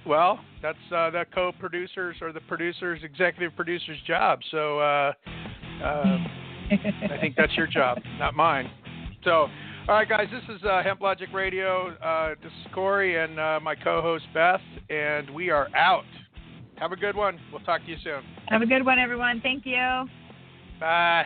[0.06, 4.40] Well, that's uh, the co-producers or the producers, executive producers' job.
[4.52, 5.12] So uh,
[5.84, 5.84] uh,
[6.72, 8.70] I think that's your job, not mine.
[9.26, 9.49] So,
[9.88, 11.95] all right, guys, this is uh, Hemp Logic Radio.
[11.95, 14.61] Uh, this is Corey and uh, my co-host Beth,
[14.91, 16.05] and we are out.
[16.76, 17.39] Have a good one.
[17.51, 18.21] We'll talk to you soon.
[18.49, 19.41] Have a good one, everyone.
[19.41, 20.05] Thank you.
[20.80, 21.26] Bye.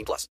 [0.01, 0.27] 18 plus.